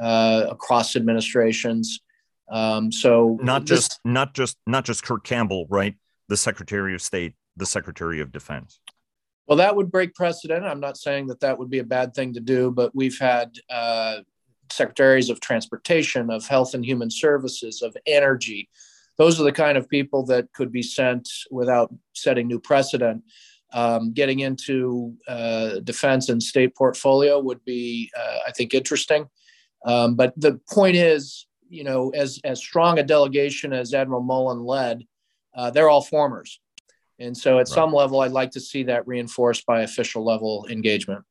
uh, 0.00 0.46
across 0.50 0.96
administrations. 0.96 2.00
Um, 2.50 2.90
so 2.90 3.38
not 3.42 3.66
this, 3.66 3.88
just 3.88 4.00
not 4.04 4.34
just 4.34 4.56
not 4.66 4.84
just 4.84 5.02
Kurt 5.02 5.24
Campbell, 5.24 5.66
right? 5.68 5.94
The 6.28 6.36
Secretary 6.36 6.94
of 6.94 7.02
State, 7.02 7.34
the 7.56 7.66
Secretary 7.66 8.20
of 8.20 8.32
Defense. 8.32 8.80
Well, 9.46 9.58
that 9.58 9.76
would 9.76 9.90
break 9.90 10.14
precedent. 10.14 10.64
I'm 10.64 10.80
not 10.80 10.98
saying 10.98 11.26
that 11.28 11.40
that 11.40 11.58
would 11.58 11.70
be 11.70 11.78
a 11.78 11.84
bad 11.84 12.14
thing 12.14 12.34
to 12.34 12.40
do, 12.40 12.70
but 12.70 12.94
we've 12.94 13.18
had 13.18 13.52
uh, 13.70 14.18
secretaries 14.70 15.30
of 15.30 15.40
transportation, 15.40 16.30
of 16.30 16.46
health 16.46 16.74
and 16.74 16.84
human 16.84 17.10
services, 17.10 17.82
of 17.82 17.96
energy. 18.06 18.68
Those 19.16 19.40
are 19.40 19.44
the 19.44 19.52
kind 19.52 19.76
of 19.76 19.88
people 19.88 20.24
that 20.26 20.52
could 20.52 20.70
be 20.70 20.82
sent 20.82 21.28
without 21.50 21.92
setting 22.14 22.46
new 22.46 22.60
precedent. 22.60 23.24
Um, 23.74 24.12
getting 24.12 24.40
into 24.40 25.14
uh, 25.28 25.80
defense 25.80 26.30
and 26.30 26.42
state 26.42 26.74
portfolio 26.74 27.38
would 27.38 27.62
be, 27.66 28.10
uh, 28.18 28.38
I 28.46 28.52
think, 28.52 28.72
interesting. 28.72 29.28
Um, 29.84 30.14
but 30.14 30.32
the 30.36 30.58
point 30.70 30.96
is, 30.96 31.46
you 31.68 31.84
know, 31.84 32.10
as 32.10 32.40
as 32.44 32.60
strong 32.60 32.98
a 32.98 33.02
delegation 33.02 33.74
as 33.74 33.92
Admiral 33.92 34.22
Mullen 34.22 34.64
led, 34.64 35.04
uh, 35.54 35.70
they're 35.70 35.90
all 35.90 36.02
formers, 36.02 36.60
and 37.18 37.36
so 37.36 37.54
at 37.54 37.56
right. 37.58 37.68
some 37.68 37.92
level, 37.92 38.20
I'd 38.20 38.32
like 38.32 38.52
to 38.52 38.60
see 38.60 38.84
that 38.84 39.06
reinforced 39.06 39.66
by 39.66 39.82
official 39.82 40.24
level 40.24 40.66
engagement. 40.70 41.24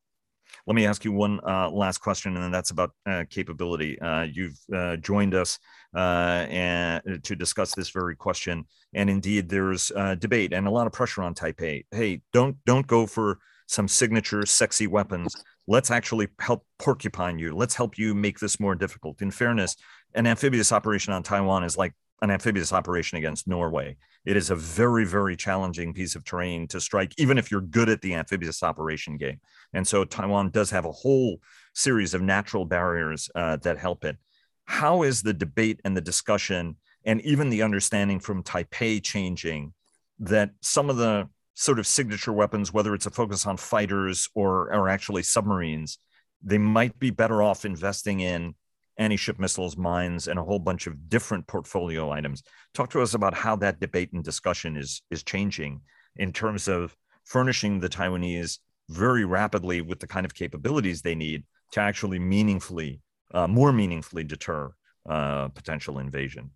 Let 0.68 0.74
me 0.74 0.84
ask 0.84 1.02
you 1.02 1.12
one 1.12 1.40
uh, 1.48 1.70
last 1.70 1.96
question, 1.96 2.36
and 2.36 2.52
that's 2.52 2.72
about 2.72 2.90
uh, 3.06 3.24
capability. 3.30 3.98
Uh, 3.98 4.24
you've 4.24 4.58
uh, 4.70 4.96
joined 4.96 5.34
us 5.34 5.58
uh, 5.96 6.44
and 6.50 7.24
to 7.24 7.34
discuss 7.34 7.74
this 7.74 7.88
very 7.88 8.14
question, 8.14 8.66
and 8.92 9.08
indeed, 9.08 9.48
there's 9.48 9.90
debate 10.18 10.52
and 10.52 10.66
a 10.66 10.70
lot 10.70 10.86
of 10.86 10.92
pressure 10.92 11.22
on 11.22 11.34
Taipei. 11.34 11.86
Hey, 11.90 12.20
don't 12.34 12.54
don't 12.66 12.86
go 12.86 13.06
for 13.06 13.38
some 13.66 13.88
signature 13.88 14.44
sexy 14.44 14.86
weapons. 14.86 15.34
Let's 15.66 15.90
actually 15.90 16.28
help 16.38 16.66
porcupine 16.78 17.38
you. 17.38 17.56
Let's 17.56 17.74
help 17.74 17.96
you 17.96 18.14
make 18.14 18.38
this 18.38 18.60
more 18.60 18.74
difficult. 18.74 19.22
In 19.22 19.30
fairness, 19.30 19.74
an 20.14 20.26
amphibious 20.26 20.70
operation 20.70 21.14
on 21.14 21.22
Taiwan 21.22 21.64
is 21.64 21.78
like 21.78 21.94
an 22.20 22.30
amphibious 22.30 22.74
operation 22.74 23.16
against 23.16 23.48
Norway. 23.48 23.96
It 24.28 24.36
is 24.36 24.50
a 24.50 24.54
very, 24.54 25.06
very 25.06 25.36
challenging 25.36 25.94
piece 25.94 26.14
of 26.14 26.22
terrain 26.22 26.68
to 26.68 26.82
strike, 26.82 27.14
even 27.16 27.38
if 27.38 27.50
you're 27.50 27.62
good 27.62 27.88
at 27.88 28.02
the 28.02 28.12
amphibious 28.12 28.62
operation 28.62 29.16
game. 29.16 29.40
And 29.72 29.88
so 29.88 30.04
Taiwan 30.04 30.50
does 30.50 30.68
have 30.68 30.84
a 30.84 30.92
whole 30.92 31.40
series 31.72 32.12
of 32.12 32.20
natural 32.20 32.66
barriers 32.66 33.30
uh, 33.34 33.56
that 33.56 33.78
help 33.78 34.04
it. 34.04 34.18
How 34.66 35.02
is 35.02 35.22
the 35.22 35.32
debate 35.32 35.80
and 35.82 35.96
the 35.96 36.02
discussion 36.02 36.76
and 37.06 37.22
even 37.22 37.48
the 37.48 37.62
understanding 37.62 38.20
from 38.20 38.42
Taipei 38.42 39.02
changing 39.02 39.72
that 40.18 40.50
some 40.60 40.90
of 40.90 40.98
the 40.98 41.30
sort 41.54 41.78
of 41.78 41.86
signature 41.86 42.34
weapons, 42.34 42.70
whether 42.70 42.92
it's 42.92 43.06
a 43.06 43.10
focus 43.10 43.46
on 43.46 43.56
fighters 43.56 44.28
or, 44.34 44.70
or 44.74 44.90
actually 44.90 45.22
submarines, 45.22 45.96
they 46.42 46.58
might 46.58 46.98
be 46.98 47.08
better 47.08 47.42
off 47.42 47.64
investing 47.64 48.20
in 48.20 48.54
anti-ship 48.98 49.38
missiles, 49.38 49.76
mines, 49.76 50.28
and 50.28 50.38
a 50.38 50.42
whole 50.42 50.58
bunch 50.58 50.86
of 50.86 51.08
different 51.08 51.46
portfolio 51.46 52.10
items. 52.10 52.42
Talk 52.74 52.90
to 52.90 53.00
us 53.00 53.14
about 53.14 53.34
how 53.34 53.56
that 53.56 53.80
debate 53.80 54.12
and 54.12 54.24
discussion 54.24 54.76
is 54.76 55.02
is 55.10 55.22
changing 55.22 55.80
in 56.16 56.32
terms 56.32 56.68
of 56.68 56.96
furnishing 57.24 57.78
the 57.78 57.88
Taiwanese 57.88 58.58
very 58.88 59.24
rapidly 59.24 59.80
with 59.80 60.00
the 60.00 60.06
kind 60.06 60.24
of 60.24 60.34
capabilities 60.34 61.02
they 61.02 61.14
need 61.14 61.44
to 61.72 61.80
actually 61.80 62.18
meaningfully, 62.18 63.00
uh, 63.34 63.46
more 63.46 63.72
meaningfully 63.72 64.24
deter 64.24 64.70
uh, 65.08 65.48
potential 65.48 65.98
invasion, 65.98 66.50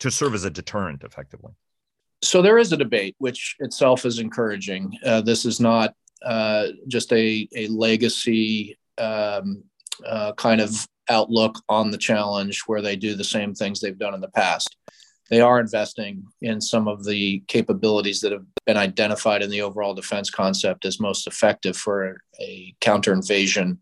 to 0.00 0.10
serve 0.10 0.34
as 0.34 0.44
a 0.44 0.50
deterrent 0.50 1.02
effectively. 1.04 1.52
So 2.22 2.42
there 2.42 2.58
is 2.58 2.72
a 2.72 2.76
debate, 2.76 3.14
which 3.18 3.54
itself 3.60 4.04
is 4.04 4.18
encouraging. 4.18 4.98
Uh, 5.04 5.20
this 5.20 5.44
is 5.44 5.60
not 5.60 5.94
uh, 6.24 6.66
just 6.88 7.12
a, 7.12 7.48
a 7.54 7.68
legacy 7.68 8.76
um, 8.98 9.62
uh, 10.04 10.32
kind 10.32 10.60
of 10.60 10.86
outlook 11.08 11.62
on 11.68 11.90
the 11.90 11.98
challenge 11.98 12.62
where 12.66 12.82
they 12.82 12.96
do 12.96 13.14
the 13.14 13.24
same 13.24 13.54
things 13.54 13.80
they've 13.80 13.98
done 13.98 14.14
in 14.14 14.20
the 14.20 14.28
past. 14.28 14.76
They 15.30 15.40
are 15.40 15.60
investing 15.60 16.24
in 16.40 16.60
some 16.60 16.88
of 16.88 17.04
the 17.04 17.42
capabilities 17.48 18.20
that 18.20 18.32
have 18.32 18.46
been 18.64 18.78
identified 18.78 19.42
in 19.42 19.50
the 19.50 19.60
overall 19.62 19.94
defense 19.94 20.30
concept 20.30 20.84
as 20.86 21.00
most 21.00 21.26
effective 21.26 21.76
for 21.76 22.22
a 22.40 22.74
counter 22.80 23.12
invasion 23.12 23.80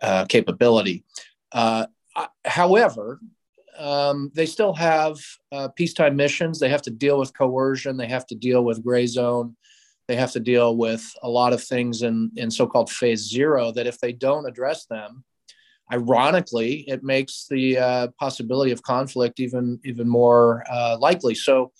uh, 0.00 0.26
capability. 0.26 1.04
Uh, 1.50 1.86
however, 2.44 3.20
um, 3.78 4.30
they 4.34 4.46
still 4.46 4.74
have 4.74 5.18
uh, 5.52 5.68
peacetime 5.68 6.14
missions. 6.14 6.60
They 6.60 6.68
have 6.68 6.82
to 6.82 6.90
deal 6.90 7.18
with 7.18 7.36
coercion. 7.36 7.96
They 7.96 8.08
have 8.08 8.26
to 8.26 8.34
deal 8.34 8.64
with 8.64 8.84
gray 8.84 9.06
zone. 9.06 9.56
They 10.06 10.16
have 10.16 10.32
to 10.32 10.40
deal 10.40 10.76
with 10.76 11.08
a 11.22 11.28
lot 11.28 11.52
of 11.52 11.62
things 11.62 12.02
in, 12.02 12.30
in 12.36 12.50
so 12.50 12.66
called 12.66 12.90
phase 12.90 13.28
zero 13.28 13.72
that 13.72 13.86
if 13.86 13.98
they 13.98 14.12
don't 14.12 14.46
address 14.46 14.86
them, 14.86 15.24
ironically, 15.92 16.84
it 16.86 17.02
makes 17.02 17.46
the 17.48 17.78
uh, 17.78 18.08
possibility 18.18 18.70
of 18.72 18.82
conflict 18.82 19.40
even 19.40 19.80
even 19.84 20.08
more 20.08 20.64
uh, 20.70 20.96
likely. 20.98 21.34
So 21.34 21.72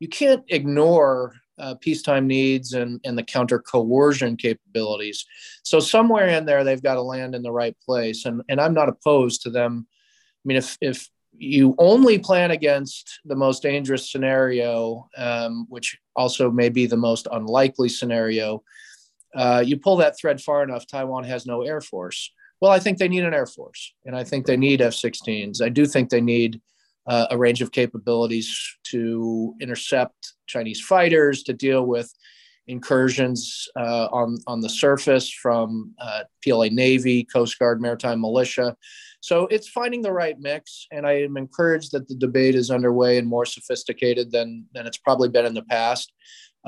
you 0.00 0.08
can't 0.08 0.44
ignore 0.48 1.34
uh, 1.58 1.74
peacetime 1.74 2.26
needs 2.26 2.72
and, 2.72 3.00
and 3.04 3.18
the 3.18 3.22
counter 3.22 3.58
coercion 3.58 4.36
capabilities. 4.36 5.26
So 5.62 5.80
somewhere 5.80 6.28
in 6.28 6.46
there, 6.46 6.64
they've 6.64 6.82
got 6.82 6.94
to 6.94 7.02
land 7.02 7.34
in 7.34 7.42
the 7.42 7.52
right 7.52 7.76
place. 7.84 8.24
And, 8.24 8.42
and 8.48 8.60
I'm 8.60 8.74
not 8.74 8.88
opposed 8.88 9.42
to 9.42 9.50
them. 9.50 9.86
I 9.90 10.44
mean, 10.44 10.56
if, 10.56 10.78
if 10.80 11.08
you 11.36 11.74
only 11.78 12.18
plan 12.18 12.52
against 12.52 13.20
the 13.24 13.36
most 13.36 13.62
dangerous 13.62 14.10
scenario, 14.10 15.08
um, 15.16 15.66
which 15.68 15.98
also 16.14 16.50
may 16.50 16.68
be 16.68 16.86
the 16.86 16.96
most 16.96 17.26
unlikely 17.30 17.88
scenario, 17.88 18.62
uh, 19.34 19.62
you 19.64 19.76
pull 19.76 19.96
that 19.96 20.16
thread 20.18 20.40
far 20.40 20.62
enough, 20.62 20.86
Taiwan 20.86 21.24
has 21.24 21.44
no 21.44 21.62
air 21.62 21.80
force. 21.80 22.32
Well, 22.60 22.72
I 22.72 22.80
think 22.80 22.98
they 22.98 23.08
need 23.08 23.24
an 23.24 23.34
Air 23.34 23.46
Force, 23.46 23.94
and 24.04 24.16
I 24.16 24.24
think 24.24 24.46
they 24.46 24.56
need 24.56 24.80
F 24.80 24.92
16s. 24.92 25.62
I 25.62 25.68
do 25.68 25.86
think 25.86 26.10
they 26.10 26.20
need 26.20 26.60
uh, 27.06 27.26
a 27.30 27.38
range 27.38 27.62
of 27.62 27.72
capabilities 27.72 28.76
to 28.84 29.54
intercept 29.60 30.34
Chinese 30.46 30.80
fighters, 30.80 31.42
to 31.44 31.52
deal 31.52 31.86
with 31.86 32.12
incursions 32.66 33.66
uh, 33.76 34.08
on, 34.12 34.36
on 34.46 34.60
the 34.60 34.68
surface 34.68 35.30
from 35.30 35.94
uh, 35.98 36.24
PLA 36.44 36.66
Navy, 36.70 37.24
Coast 37.24 37.58
Guard, 37.58 37.80
Maritime 37.80 38.20
Militia. 38.20 38.76
So 39.20 39.46
it's 39.46 39.68
finding 39.68 40.02
the 40.02 40.12
right 40.12 40.38
mix, 40.38 40.86
and 40.92 41.06
I 41.06 41.22
am 41.22 41.36
encouraged 41.36 41.92
that 41.92 42.06
the 42.08 42.14
debate 42.14 42.54
is 42.54 42.70
underway 42.70 43.18
and 43.18 43.26
more 43.26 43.46
sophisticated 43.46 44.30
than, 44.30 44.66
than 44.74 44.86
it's 44.86 44.98
probably 44.98 45.28
been 45.28 45.46
in 45.46 45.54
the 45.54 45.62
past. 45.62 46.12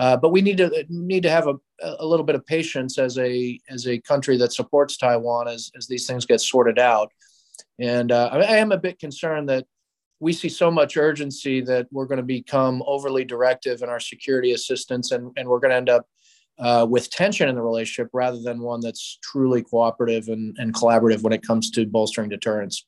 Uh, 0.01 0.17
but 0.17 0.31
we 0.31 0.41
need 0.41 0.57
to 0.57 0.87
need 0.89 1.23
to 1.23 1.31
have 1.31 1.47
a, 1.47 1.55
a 1.99 2.07
little 2.07 2.25
bit 2.25 2.35
of 2.35 2.47
patience 2.47 2.99
as 2.99 3.19
a 3.19 3.61
as 3.69 3.87
a 3.87 4.01
country 4.01 4.39
that 4.39 4.51
supports 4.51 4.97
Taiwan 4.97 5.47
as, 5.47 5.71
as 5.77 5.87
these 5.87 6.07
things 6.07 6.25
get 6.25 6.41
sorted 6.41 6.79
out. 6.79 7.13
And 7.79 8.11
uh, 8.11 8.31
I 8.33 8.57
am 8.57 8.73
a 8.73 8.79
bit 8.79 8.99
concerned 8.99 9.51
that 9.51 9.67
we 10.19 10.33
see 10.33 10.49
so 10.49 10.71
much 10.71 10.97
urgency 10.97 11.61
that 11.63 11.87
we're 11.91 12.07
going 12.07 12.17
to 12.17 12.23
become 12.23 12.83
overly 12.87 13.27
directive 13.27 13.83
in 13.83 13.91
our 13.91 14.01
security 14.01 14.53
assistance, 14.53 15.13
and, 15.13 15.33
and 15.37 15.47
we're 15.47 15.61
going 15.61 15.71
to 15.71 15.77
end 15.77 15.91
up 15.91 16.07
uh, 16.59 16.87
with 16.89 17.11
tension 17.11 17.51
in 17.51 17.55
the 17.55 17.63
relationship 17.63 18.09
rather 18.15 18.41
than 18.41 18.61
one 18.61 18.81
that's 18.81 19.19
truly 19.23 19.63
cooperative 19.63 20.29
and, 20.29 20.57
and 20.59 20.75
collaborative 20.75 21.23
when 21.23 21.35
it 21.35 21.43
comes 21.43 21.71
to 21.73 21.87
bolstering 21.87 22.31
deterrence. 22.31 22.87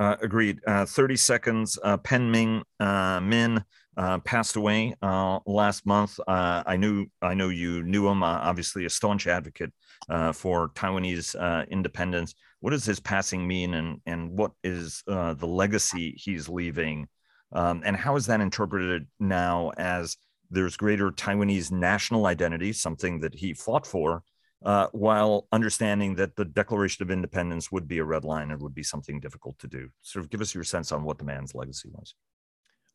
Uh, 0.00 0.16
agreed. 0.22 0.58
Uh, 0.66 0.86
30 0.86 1.16
seconds. 1.16 1.78
Uh, 1.84 1.98
Peng 1.98 2.30
Ming 2.30 2.62
uh, 2.80 3.20
Min 3.20 3.62
uh, 3.98 4.18
passed 4.20 4.56
away 4.56 4.94
uh, 5.02 5.40
last 5.44 5.84
month. 5.84 6.18
I 6.26 6.78
knew 6.78 7.04
I 7.20 7.34
know 7.34 7.50
you 7.50 7.82
knew 7.82 8.08
him. 8.08 8.22
Obviously, 8.22 8.86
a 8.86 8.90
staunch 8.90 9.26
advocate 9.26 9.70
for 10.32 10.70
Taiwanese 10.70 11.68
independence. 11.68 12.34
What 12.60 12.70
does 12.70 12.86
his 12.86 12.98
passing 12.98 13.46
mean, 13.46 13.74
and 13.74 14.00
and 14.06 14.30
what 14.30 14.52
is 14.64 15.02
the 15.06 15.36
legacy 15.46 16.14
he's 16.16 16.48
leaving, 16.48 17.06
um, 17.52 17.82
and 17.84 17.94
how 17.94 18.16
is 18.16 18.24
that 18.26 18.40
interpreted 18.40 19.06
now 19.18 19.70
as 19.76 20.16
there's 20.50 20.78
greater 20.78 21.10
Taiwanese 21.10 21.70
national 21.70 22.24
identity, 22.24 22.72
something 22.72 23.20
that 23.20 23.34
he 23.34 23.52
fought 23.52 23.86
for, 23.86 24.22
while 24.92 25.46
understanding 25.52 26.16
that 26.16 26.36
the 26.36 26.44
Declaration 26.44 27.02
of 27.02 27.10
Independence 27.10 27.72
would 27.72 27.88
be 27.88 27.98
a 27.98 28.04
red 28.04 28.24
line 28.24 28.50
and 28.50 28.60
would 28.62 28.74
be 28.74 28.82
something 28.82 29.20
difficult 29.20 29.58
to 29.58 29.68
do. 29.68 29.90
Sort 30.02 30.24
of 30.24 30.30
give 30.30 30.40
us 30.40 30.54
your 30.54 30.64
sense 30.64 30.92
on 30.92 31.04
what 31.04 31.18
the 31.18 31.24
man's 31.24 31.54
legacy 31.54 31.88
was 31.92 32.14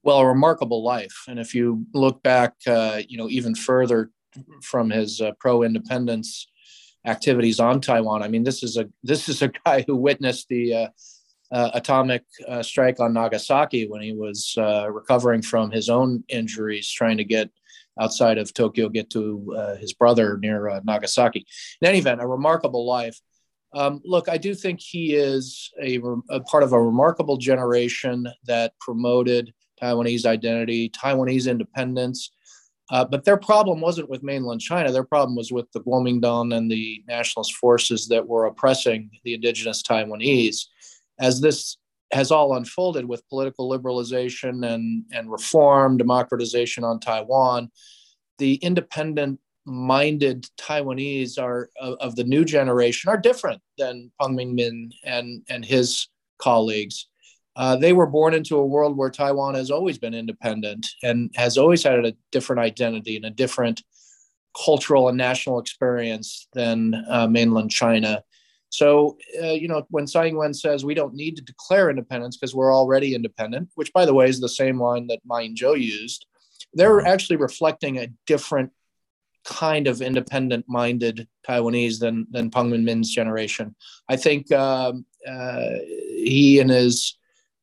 well, 0.06 0.19
a 0.19 0.28
remarkable 0.28 0.84
life. 0.84 1.25
And 1.28 1.39
if 1.39 1.56
you 1.56 1.86
look 1.93 2.21
back, 2.21 2.54
uh, 2.67 3.01
you 3.10 3.17
know, 3.17 3.28
even 3.28 3.56
further 3.56 4.12
from 4.62 4.91
his 4.91 5.19
uh, 5.19 5.32
pro-independence 5.39 6.47
activities 7.06 7.60
on 7.60 7.82
Taiwan, 7.82 8.21
I 8.21 8.28
mean, 8.28 8.43
this 8.43 8.62
is 8.62 8.78
a 8.78 8.88
this 9.04 9.28
is 9.28 9.41
a 9.41 9.51
guy 9.65 9.84
who 9.86 9.95
witnessed 9.97 10.47
the 10.47 10.75
uh, 10.75 10.88
uh 11.51 11.71
atomic 11.73 12.23
uh, 12.47 12.62
strike 12.62 12.99
on 12.99 13.13
Nagasaki 13.13 13.88
when 13.88 14.01
he 14.01 14.13
was 14.13 14.54
uh, 14.58 14.89
recovering 14.91 15.41
from 15.41 15.71
his 15.71 15.89
own 15.89 16.23
injuries, 16.30 16.89
trying 16.89 17.17
to 17.17 17.23
get 17.23 17.49
outside 17.99 18.38
of 18.38 18.53
Tokyo, 18.53 18.89
get 18.89 19.10
to 19.12 19.75
his 19.79 19.93
brother 19.93 20.38
near 20.38 20.81
Nagasaki. 20.84 21.45
In 21.81 21.88
any 21.88 21.99
event, 21.99 22.21
a 22.21 22.27
remarkable 22.27 22.86
life. 22.86 23.19
Um, 23.75 24.01
look, 24.05 24.29
I 24.29 24.38
do 24.38 24.55
think 24.55 24.79
he 24.79 25.15
is 25.15 25.71
a, 25.81 25.99
a, 26.29 26.39
part 26.39 26.63
of 26.63 26.71
a 26.71 26.81
remarkable 26.81 27.36
generation 27.36 28.25
that 28.45 28.71
promoted 28.79 29.53
Taiwanese 29.81 30.25
identity, 30.25 30.89
Taiwanese 30.89 31.51
independence. 31.51 32.31
Uh, 32.89 33.03
but 33.03 33.25
their 33.25 33.36
problem 33.36 33.81
wasn't 33.81 34.10
with 34.10 34.23
mainland 34.23 34.62
China. 34.62 34.91
Their 34.91 35.03
problem 35.03 35.36
was 35.36 35.51
with 35.51 35.69
the 35.73 35.81
Kuomintang 35.81 36.55
and 36.55 36.71
the 36.71 37.03
nationalist 37.08 37.55
forces 37.55 38.08
that 38.08 38.25
were 38.25 38.45
oppressing 38.45 39.10
the 39.23 39.34
indigenous 39.34 39.84
Taiwanese. 39.84 40.67
As 41.19 41.41
this 41.41 41.77
has 42.15 42.32
all 42.32 42.56
unfolded 42.56 43.06
with 43.06 43.28
political 43.30 43.69
liberalization 43.69 44.65
and, 44.65 45.04
and 45.12 45.30
reform, 45.30 45.97
democratization 45.97 46.84
on 46.84 46.99
Taiwan, 46.99 47.69
the 48.38 48.56
independent 48.56 49.39
minded 49.65 50.45
Taiwanese 50.58 51.41
are 51.41 51.69
of, 51.80 51.97
of, 51.99 52.15
the 52.15 52.23
new 52.23 52.45
generation 52.45 53.10
are 53.10 53.17
different 53.17 53.62
than 53.78 54.12
Peng 54.21 54.36
Ming-min 54.36 54.91
and, 55.04 55.43
and 55.49 55.65
his 55.65 56.08
colleagues. 56.38 57.08
Uh, 57.56 57.75
they 57.75 57.93
were 57.93 58.06
born 58.08 58.34
into 58.34 58.58
a 58.58 58.65
world 58.65 58.97
where 58.97 59.10
Taiwan 59.10 59.56
has 59.56 59.71
always 59.71 59.97
been 59.97 60.13
independent 60.13 60.88
and 61.04 61.32
has 61.36 61.58
always 61.58 61.84
had 61.84 62.06
a 62.06 62.13
different 62.32 62.60
identity 62.62 63.15
and 63.15 63.25
a 63.25 63.30
different 63.30 63.82
cultural 64.65 65.10
and 65.10 65.17
national 65.17 65.60
experience 65.60 66.47
than 66.54 66.93
uh, 67.10 67.28
mainland 67.28 67.71
China. 67.71 68.23
So, 68.75 69.17
uh, 69.41 69.57
you 69.61 69.69
know, 69.69 69.85
when 69.89 70.05
Tsai 70.05 70.27
Ing-wen 70.27 70.53
says 70.53 70.83
we 70.83 70.95
don't 70.99 71.15
need 71.15 71.38
to 71.38 71.41
declare 71.41 71.89
independence 71.89 72.35
because 72.35 72.53
we're 72.53 72.75
already 72.75 73.15
independent, 73.15 73.69
which, 73.75 73.93
by 73.93 74.05
the 74.05 74.13
way, 74.13 74.27
is 74.27 74.41
the 74.41 74.49
same 74.49 74.77
line 74.81 75.07
that 75.07 75.19
Ma 75.25 75.38
Ying-jeou 75.38 75.79
used, 75.79 76.25
they're 76.73 77.05
actually 77.05 77.38
reflecting 77.38 77.99
a 77.99 78.11
different 78.25 78.71
kind 79.45 79.88
of 79.88 80.01
independent-minded 80.01 81.25
Taiwanese 81.47 81.99
than 81.99 82.27
than 82.31 82.51
Peng 82.51 82.69
Ming-min's 82.69 83.11
generation. 83.19 83.75
I 84.09 84.17
think 84.17 84.51
um, 84.51 85.05
uh, 85.25 85.75
he 86.33 86.59
and 86.59 86.69
his 86.69 87.17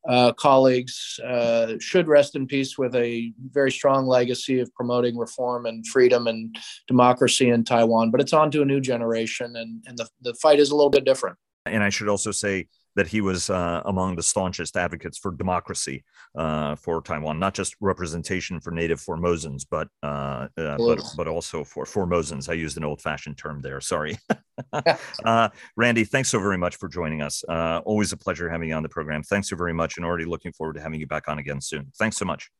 uh, 0.08 0.32
colleagues 0.32 1.20
uh, 1.24 1.74
should 1.78 2.08
rest 2.08 2.34
in 2.34 2.46
peace 2.46 2.76
with 2.76 2.94
a 2.96 3.32
very 3.50 3.70
strong 3.70 4.06
legacy 4.06 4.60
of 4.60 4.72
promoting 4.74 5.16
reform 5.16 5.66
and 5.66 5.86
freedom 5.86 6.26
and 6.26 6.56
democracy 6.88 7.50
in 7.50 7.64
Taiwan. 7.64 8.10
But 8.10 8.20
it's 8.20 8.32
on 8.32 8.50
to 8.52 8.62
a 8.62 8.64
new 8.64 8.80
generation, 8.80 9.56
and, 9.56 9.84
and 9.86 9.96
the, 9.96 10.08
the 10.20 10.34
fight 10.34 10.58
is 10.58 10.70
a 10.70 10.76
little 10.76 10.90
bit 10.90 11.04
different. 11.04 11.36
And 11.66 11.82
I 11.82 11.90
should 11.90 12.08
also 12.08 12.32
say 12.32 12.68
that 12.96 13.06
he 13.06 13.20
was 13.20 13.50
uh, 13.50 13.82
among 13.84 14.16
the 14.16 14.22
staunchest 14.22 14.76
advocates 14.76 15.18
for 15.18 15.32
democracy 15.32 16.04
uh, 16.36 16.74
for 16.76 17.00
Taiwan, 17.02 17.38
not 17.38 17.54
just 17.54 17.74
representation 17.80 18.60
for 18.60 18.70
native 18.70 19.00
Formosans, 19.00 19.64
but 19.68 19.88
uh, 20.02 20.48
uh 20.56 20.76
but 20.76 21.00
but 21.16 21.28
also 21.28 21.64
for 21.64 21.84
Formosans. 21.84 22.48
I 22.48 22.54
used 22.54 22.76
an 22.76 22.84
old-fashioned 22.84 23.38
term 23.38 23.60
there. 23.60 23.80
Sorry, 23.80 24.18
uh, 25.24 25.48
Randy. 25.76 26.04
Thanks 26.04 26.28
so 26.28 26.38
very 26.38 26.58
much 26.58 26.76
for 26.76 26.88
joining 26.88 27.22
us. 27.22 27.44
Uh, 27.48 27.80
always 27.84 28.12
a 28.12 28.16
pleasure 28.16 28.48
having 28.48 28.68
you 28.68 28.74
on 28.74 28.82
the 28.82 28.88
program. 28.88 29.22
Thanks 29.22 29.48
so 29.48 29.56
very 29.56 29.74
much, 29.74 29.96
and 29.96 30.06
already 30.06 30.24
looking 30.24 30.52
forward 30.52 30.74
to 30.74 30.80
having 30.80 31.00
you 31.00 31.06
back 31.06 31.28
on 31.28 31.38
again 31.38 31.60
soon. 31.60 31.92
Thanks 31.98 32.16
so 32.16 32.24
much. 32.24 32.50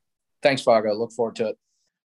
Thanks, 0.42 0.62
Vago. 0.62 0.92
Look 0.94 1.12
forward 1.12 1.36
to 1.36 1.48
it. 1.48 1.58